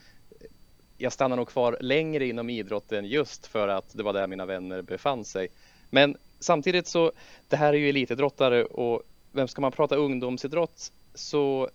jag 0.97 1.13
stannar 1.13 1.35
nog 1.35 1.47
kvar 1.47 1.77
längre 1.81 2.27
inom 2.27 2.49
idrotten 2.49 3.05
just 3.05 3.47
för 3.47 3.67
att 3.67 3.85
det 3.93 4.03
var 4.03 4.13
där 4.13 4.27
mina 4.27 4.45
vänner 4.45 4.81
befann 4.81 5.25
sig. 5.25 5.47
Men 5.89 6.17
samtidigt 6.39 6.87
så, 6.87 7.11
det 7.47 7.55
här 7.55 7.73
är 7.73 7.77
ju 7.77 7.89
elitidrottare 7.89 8.65
och 8.65 9.03
vem 9.31 9.47
ska 9.47 9.61
man 9.61 9.71
prata 9.71 9.95
ungdomsidrott 9.95 10.91
så 11.13 11.69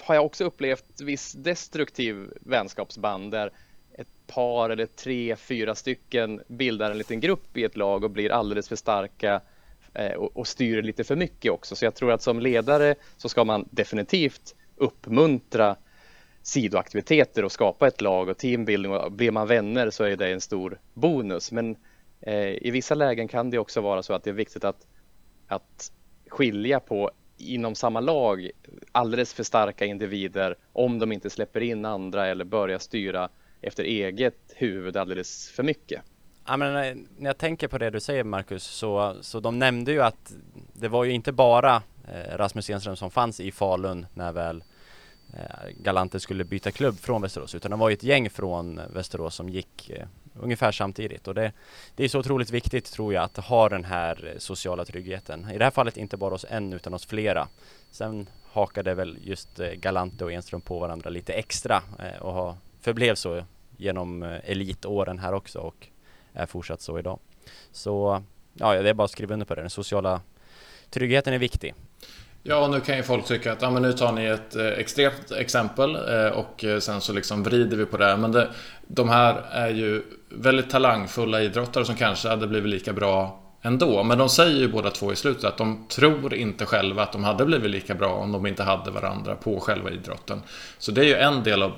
har 0.00 0.14
jag 0.14 0.26
också 0.26 0.44
upplevt 0.44 1.00
viss 1.00 1.32
destruktiv 1.32 2.32
vänskapsband 2.40 3.30
där 3.30 3.52
ett 3.92 4.26
par 4.26 4.70
eller 4.70 4.86
tre, 4.86 5.36
fyra 5.36 5.74
stycken 5.74 6.42
bildar 6.48 6.90
en 6.90 6.98
liten 6.98 7.20
grupp 7.20 7.56
i 7.56 7.64
ett 7.64 7.76
lag 7.76 8.04
och 8.04 8.10
blir 8.10 8.30
alldeles 8.32 8.68
för 8.68 8.76
starka 8.76 9.40
eh, 9.94 10.12
och, 10.12 10.46
styr 10.46 10.82
lite 10.82 11.04
för 11.04 11.16
mycket 11.16 11.52
också. 11.52 11.76
Så 11.76 11.84
jag 11.84 11.94
tror 11.94 12.12
att 12.12 12.22
som 12.22 12.40
ledare 12.40 12.94
så 13.16 13.28
ska 13.28 13.44
man 13.44 13.68
definitivt 13.70 14.54
uppmuntra 14.76 15.76
sidoaktiviteter 16.42 17.44
och 17.44 17.52
skapa 17.52 17.88
ett 17.88 18.00
lag 18.00 18.28
och 18.28 18.38
teambuilding 18.38 18.92
och 18.92 19.12
blir 19.12 19.30
man 19.30 19.46
vänner 19.46 19.90
så 19.90 20.04
är 20.04 20.16
det 20.16 20.28
en 20.28 20.40
stor 20.40 20.80
bonus. 20.94 21.52
Men 21.52 21.76
eh, 22.20 22.66
i 22.66 22.70
vissa 22.70 22.94
lägen 22.94 23.28
kan 23.28 23.50
det 23.50 23.58
också 23.58 23.80
vara 23.80 24.02
så 24.02 24.12
att 24.12 24.24
det 24.24 24.30
är 24.30 24.34
viktigt 24.34 24.64
att, 24.64 24.86
att 25.46 25.92
skilja 26.28 26.80
på 26.80 27.10
inom 27.38 27.74
samma 27.74 28.00
lag 28.00 28.50
alldeles 28.92 29.34
för 29.34 29.42
starka 29.42 29.84
individer 29.84 30.56
om 30.72 30.98
de 30.98 31.12
inte 31.12 31.30
släpper 31.30 31.60
in 31.60 31.84
andra 31.84 32.26
eller 32.26 32.44
börjar 32.44 32.78
styra 32.78 33.28
efter 33.60 33.84
eget 33.84 34.54
huvud 34.56 34.96
alldeles 34.96 35.50
för 35.50 35.62
mycket. 35.62 36.02
Ja, 36.46 36.56
men 36.56 36.76
eh, 36.76 36.96
när 37.18 37.30
jag 37.30 37.38
tänker 37.38 37.68
på 37.68 37.78
det 37.78 37.90
du 37.90 38.00
säger 38.00 38.24
Marcus, 38.24 38.64
så, 38.64 39.16
så 39.20 39.40
de 39.40 39.58
nämnde 39.58 39.92
ju 39.92 40.02
att 40.02 40.32
det 40.72 40.88
var 40.88 41.04
ju 41.04 41.12
inte 41.12 41.32
bara 41.32 41.82
eh, 42.08 42.36
Rasmus 42.36 42.70
Enström 42.70 42.96
som 42.96 43.10
fanns 43.10 43.40
i 43.40 43.52
Falun 43.52 44.06
när 44.14 44.32
väl 44.32 44.64
eh, 45.34 45.70
Galante 45.82 46.20
skulle 46.20 46.44
byta 46.44 46.70
klubb 46.70 46.98
från 46.98 47.22
Västerås, 47.22 47.54
utan 47.54 47.70
det 47.70 47.76
var 47.76 47.88
ju 47.88 47.92
ett 47.92 48.02
gäng 48.02 48.30
från 48.30 48.80
Västerås 48.94 49.34
som 49.34 49.48
gick 49.48 49.90
ungefär 50.40 50.72
samtidigt 50.72 51.28
och 51.28 51.34
det, 51.34 51.52
det 51.96 52.04
är 52.04 52.08
så 52.08 52.18
otroligt 52.18 52.50
viktigt 52.50 52.92
tror 52.92 53.14
jag 53.14 53.24
att 53.24 53.36
ha 53.36 53.68
den 53.68 53.84
här 53.84 54.32
eh, 54.32 54.38
sociala 54.38 54.84
tryggheten. 54.84 55.50
I 55.50 55.58
det 55.58 55.64
här 55.64 55.70
fallet 55.70 55.96
inte 55.96 56.16
bara 56.16 56.34
hos 56.34 56.46
en 56.48 56.72
utan 56.72 56.92
hos 56.92 57.06
flera. 57.06 57.48
Sen 57.90 58.28
hakade 58.52 58.94
väl 58.94 59.18
just 59.22 59.60
eh, 59.60 59.70
Galante 59.70 60.24
och 60.24 60.32
Enström 60.32 60.60
på 60.60 60.78
varandra 60.78 61.10
lite 61.10 61.32
extra 61.32 61.82
eh, 61.98 62.22
och 62.22 62.32
har, 62.32 62.54
förblev 62.80 63.14
så 63.14 63.44
genom 63.76 64.22
elitåren 64.22 65.18
här 65.18 65.32
också 65.32 65.58
och 65.58 65.86
är 66.32 66.46
fortsatt 66.46 66.80
så 66.80 66.98
idag. 66.98 67.18
Så 67.72 68.22
ja, 68.54 68.82
det 68.82 68.88
är 68.88 68.94
bara 68.94 69.04
att 69.04 69.10
skriva 69.10 69.32
under 69.32 69.46
på 69.46 69.54
det. 69.54 69.60
Den 69.60 69.70
sociala 69.70 70.20
tryggheten 70.90 71.34
är 71.34 71.38
viktig. 71.38 71.74
Ja, 72.50 72.68
nu 72.68 72.80
kan 72.80 72.96
ju 72.96 73.02
folk 73.02 73.26
tycka 73.26 73.52
att 73.52 73.62
ja, 73.62 73.70
men 73.70 73.82
nu 73.82 73.92
tar 73.92 74.12
ni 74.12 74.24
ett 74.24 74.56
eh, 74.56 74.66
extremt 74.66 75.30
exempel 75.30 75.94
eh, 75.94 76.26
och 76.26 76.64
eh, 76.64 76.78
sen 76.78 77.00
så 77.00 77.12
liksom 77.12 77.42
vrider 77.42 77.76
vi 77.76 77.84
på 77.84 77.96
det. 77.96 78.16
Men 78.16 78.32
det, 78.32 78.48
de 78.86 79.08
här 79.08 79.42
är 79.50 79.68
ju 79.68 80.02
väldigt 80.28 80.70
talangfulla 80.70 81.42
idrottare 81.42 81.84
som 81.84 81.94
kanske 81.94 82.28
hade 82.28 82.46
blivit 82.46 82.70
lika 82.70 82.92
bra 82.92 83.40
ändå. 83.62 84.02
Men 84.02 84.18
de 84.18 84.28
säger 84.28 84.56
ju 84.56 84.68
båda 84.68 84.90
två 84.90 85.12
i 85.12 85.16
slutet 85.16 85.44
att 85.44 85.56
de 85.56 85.86
tror 85.88 86.34
inte 86.34 86.66
själva 86.66 87.02
att 87.02 87.12
de 87.12 87.24
hade 87.24 87.44
blivit 87.44 87.70
lika 87.70 87.94
bra 87.94 88.12
om 88.12 88.32
de 88.32 88.46
inte 88.46 88.62
hade 88.62 88.90
varandra 88.90 89.34
på 89.34 89.60
själva 89.60 89.90
idrotten. 89.90 90.42
Så 90.78 90.92
det 90.92 91.00
är 91.00 91.04
ju 91.04 91.14
en 91.14 91.42
del 91.42 91.62
av 91.62 91.72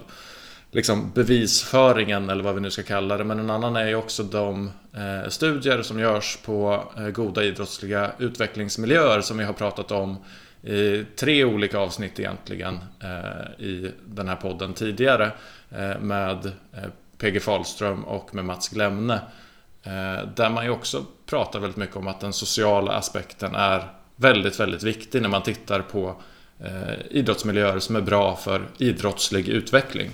liksom 0.70 1.10
bevisföringen 1.14 2.30
eller 2.30 2.44
vad 2.44 2.54
vi 2.54 2.60
nu 2.60 2.70
ska 2.70 2.82
kalla 2.82 3.16
det. 3.16 3.24
Men 3.24 3.38
en 3.38 3.50
annan 3.50 3.76
är 3.76 3.86
ju 3.86 3.94
också 3.94 4.22
de 4.22 4.70
eh, 4.94 5.28
studier 5.28 5.82
som 5.82 5.98
görs 5.98 6.38
på 6.44 6.84
eh, 6.96 7.08
goda 7.08 7.44
idrottsliga 7.44 8.10
utvecklingsmiljöer 8.18 9.20
som 9.20 9.38
vi 9.38 9.44
har 9.44 9.52
pratat 9.52 9.92
om 9.92 10.16
i 10.62 11.04
tre 11.16 11.44
olika 11.44 11.78
avsnitt 11.78 12.20
egentligen 12.20 12.78
eh, 13.02 13.64
i 13.64 13.92
den 14.06 14.28
här 14.28 14.36
podden 14.36 14.74
tidigare 14.74 15.32
eh, 15.70 16.00
med 16.00 16.46
eh, 16.46 16.88
PG 17.18 17.42
Fahlström 17.42 18.04
och 18.04 18.34
med 18.34 18.44
Mats 18.44 18.68
Glemne. 18.68 19.20
Eh, 19.82 20.28
där 20.36 20.50
man 20.50 20.64
ju 20.64 20.70
också 20.70 21.04
pratar 21.26 21.60
väldigt 21.60 21.76
mycket 21.76 21.96
om 21.96 22.06
att 22.06 22.20
den 22.20 22.32
sociala 22.32 22.92
aspekten 22.92 23.54
är 23.54 23.88
väldigt, 24.16 24.60
väldigt 24.60 24.82
viktig 24.82 25.22
när 25.22 25.28
man 25.28 25.42
tittar 25.42 25.80
på 25.80 26.22
eh, 26.58 26.94
idrottsmiljöer 27.10 27.78
som 27.78 27.96
är 27.96 28.00
bra 28.00 28.36
för 28.36 28.68
idrottslig 28.78 29.48
utveckling. 29.48 30.10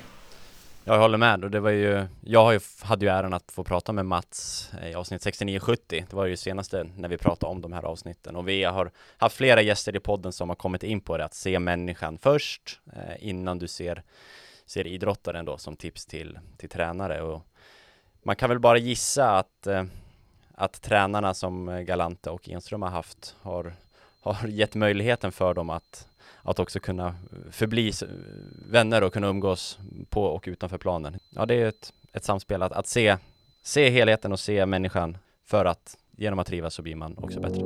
Jag 0.88 0.99
håller 0.99 1.18
med 1.18 1.44
och 1.44 1.51
det 1.51 1.61
var 1.61 1.70
ju, 1.70 2.07
jag 2.20 2.61
hade 2.83 3.07
ju 3.07 3.12
äran 3.12 3.35
att 3.35 3.53
få 3.53 3.64
prata 3.64 3.92
med 3.92 4.07
Mats 4.07 4.70
i 4.83 4.94
avsnitt 4.94 5.27
69-70. 5.27 5.79
Det 5.88 6.12
var 6.12 6.27
ju 6.27 6.37
senaste 6.37 6.88
när 6.96 7.09
vi 7.09 7.18
pratade 7.18 7.51
om 7.51 7.61
de 7.61 7.72
här 7.72 7.83
avsnitten 7.83 8.37
och 8.37 8.49
vi 8.49 8.64
har 8.64 8.90
haft 9.16 9.37
flera 9.37 9.62
gäster 9.62 9.96
i 9.96 10.01
podden 10.01 10.33
som 10.33 10.49
har 10.49 10.57
kommit 10.57 10.83
in 10.83 11.01
på 11.01 11.16
det, 11.16 11.25
att 11.25 11.35
se 11.35 11.59
människan 11.59 12.18
först 12.18 12.81
eh, 12.92 13.29
innan 13.29 13.59
du 13.59 13.68
ser, 13.68 14.03
ser 14.66 14.87
idrottaren 14.87 15.44
då 15.44 15.59
som 15.59 15.77
tips 15.77 16.07
till, 16.07 16.38
till 16.57 16.68
tränare 16.68 17.22
och 17.22 17.42
man 18.22 18.37
kan 18.37 18.49
väl 18.49 18.59
bara 18.59 18.79
gissa 18.79 19.38
att, 19.38 19.66
eh, 19.66 19.85
att 20.55 20.83
tränarna 20.83 21.35
som 21.35 21.85
Galante 21.87 22.31
och 22.31 22.49
Enström 22.49 22.83
har 22.83 22.90
haft 22.90 23.37
har, 23.40 23.72
har 24.20 24.49
gett 24.49 24.75
möjligheten 24.75 25.33
för 25.33 25.55
dem 25.55 25.70
att 25.70 26.09
att 26.46 26.59
också 26.59 26.80
kunna 26.80 27.14
förbli 27.50 27.92
vänner 28.70 29.02
och 29.02 29.12
kunna 29.12 29.26
umgås 29.26 29.78
på 30.09 30.24
och 30.24 30.44
utanför 30.46 30.78
planen. 30.78 31.18
Ja, 31.30 31.46
det 31.46 31.54
är 31.54 31.68
ett, 31.68 31.92
ett 32.12 32.24
samspel 32.24 32.62
att, 32.62 32.72
att 32.72 32.87
se, 32.87 33.16
se 33.62 33.90
helheten 33.90 34.32
och 34.32 34.40
se 34.40 34.66
människan 34.66 35.18
för 35.44 35.64
att 35.64 35.96
genom 36.16 36.38
att 36.38 36.46
trivas 36.46 36.74
så 36.74 36.82
blir 36.82 36.96
man 36.96 37.18
också 37.18 37.40
bättre. 37.40 37.62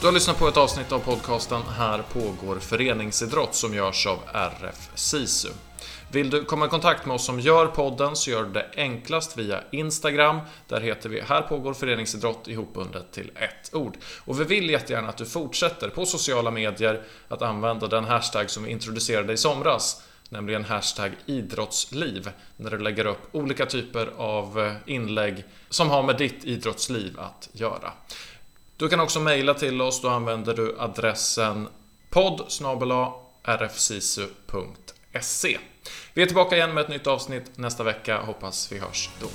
Du 0.00 0.06
har 0.06 0.12
lyssnat 0.12 0.38
på 0.38 0.48
ett 0.48 0.56
avsnitt 0.56 0.92
av 0.92 0.98
podcasten 0.98 1.62
Här 1.78 2.02
pågår 2.12 2.58
föreningsidrott 2.58 3.54
som 3.54 3.74
görs 3.74 4.06
av 4.06 4.18
RF 4.34 4.90
SISU. 4.94 5.48
Vill 6.12 6.30
du 6.30 6.44
komma 6.44 6.66
i 6.66 6.68
kontakt 6.68 7.06
med 7.06 7.14
oss 7.14 7.24
som 7.24 7.40
gör 7.40 7.66
podden 7.66 8.16
så 8.16 8.30
gör 8.30 8.42
du 8.42 8.50
det 8.50 8.66
enklast 8.76 9.38
via 9.38 9.60
Instagram. 9.70 10.40
Där 10.68 10.80
heter 10.80 11.08
vi 11.08 11.20
Här 11.20 11.42
pågår 11.42 11.74
föreningsidrott 11.74 12.48
ihopbundet 12.48 13.12
till 13.12 13.30
ett 13.34 13.74
ord. 13.74 13.96
Och 14.24 14.40
vi 14.40 14.44
vill 14.44 14.70
jättegärna 14.70 15.08
att 15.08 15.16
du 15.16 15.26
fortsätter 15.26 15.88
på 15.88 16.06
sociala 16.06 16.50
medier 16.50 17.02
att 17.28 17.42
använda 17.42 17.86
den 17.86 18.04
hashtag 18.04 18.50
som 18.50 18.64
vi 18.64 18.70
introducerade 18.70 19.32
i 19.32 19.36
somras 19.36 20.02
nämligen 20.32 20.64
hashtag 20.64 21.12
idrottsliv, 21.26 22.30
när 22.56 22.70
du 22.70 22.78
lägger 22.78 23.06
upp 23.06 23.28
olika 23.32 23.66
typer 23.66 24.10
av 24.16 24.60
eh, 24.60 24.72
inlägg 24.86 25.44
som 25.68 25.90
har 25.90 26.02
med 26.02 26.16
ditt 26.16 26.44
idrottsliv 26.44 27.20
att 27.20 27.48
göra. 27.52 27.92
Du 28.76 28.88
kan 28.88 29.00
också 29.00 29.20
mejla 29.20 29.54
till 29.54 29.82
oss, 29.82 30.00
då 30.00 30.08
använder 30.08 30.54
du 30.54 30.76
adressen 30.78 31.68
podd 32.10 32.40
rfsisu.se. 33.44 34.78
Vi 36.14 36.22
är 36.22 36.26
tillbaka 36.26 36.56
igen 36.56 36.74
med 36.74 36.80
ett 36.80 36.88
nytt 36.88 37.06
avsnitt 37.06 37.58
nästa 37.58 37.84
vecka. 37.84 38.20
Hoppas 38.20 38.72
vi 38.72 38.78
hörs 38.78 39.10
då. 39.20 39.26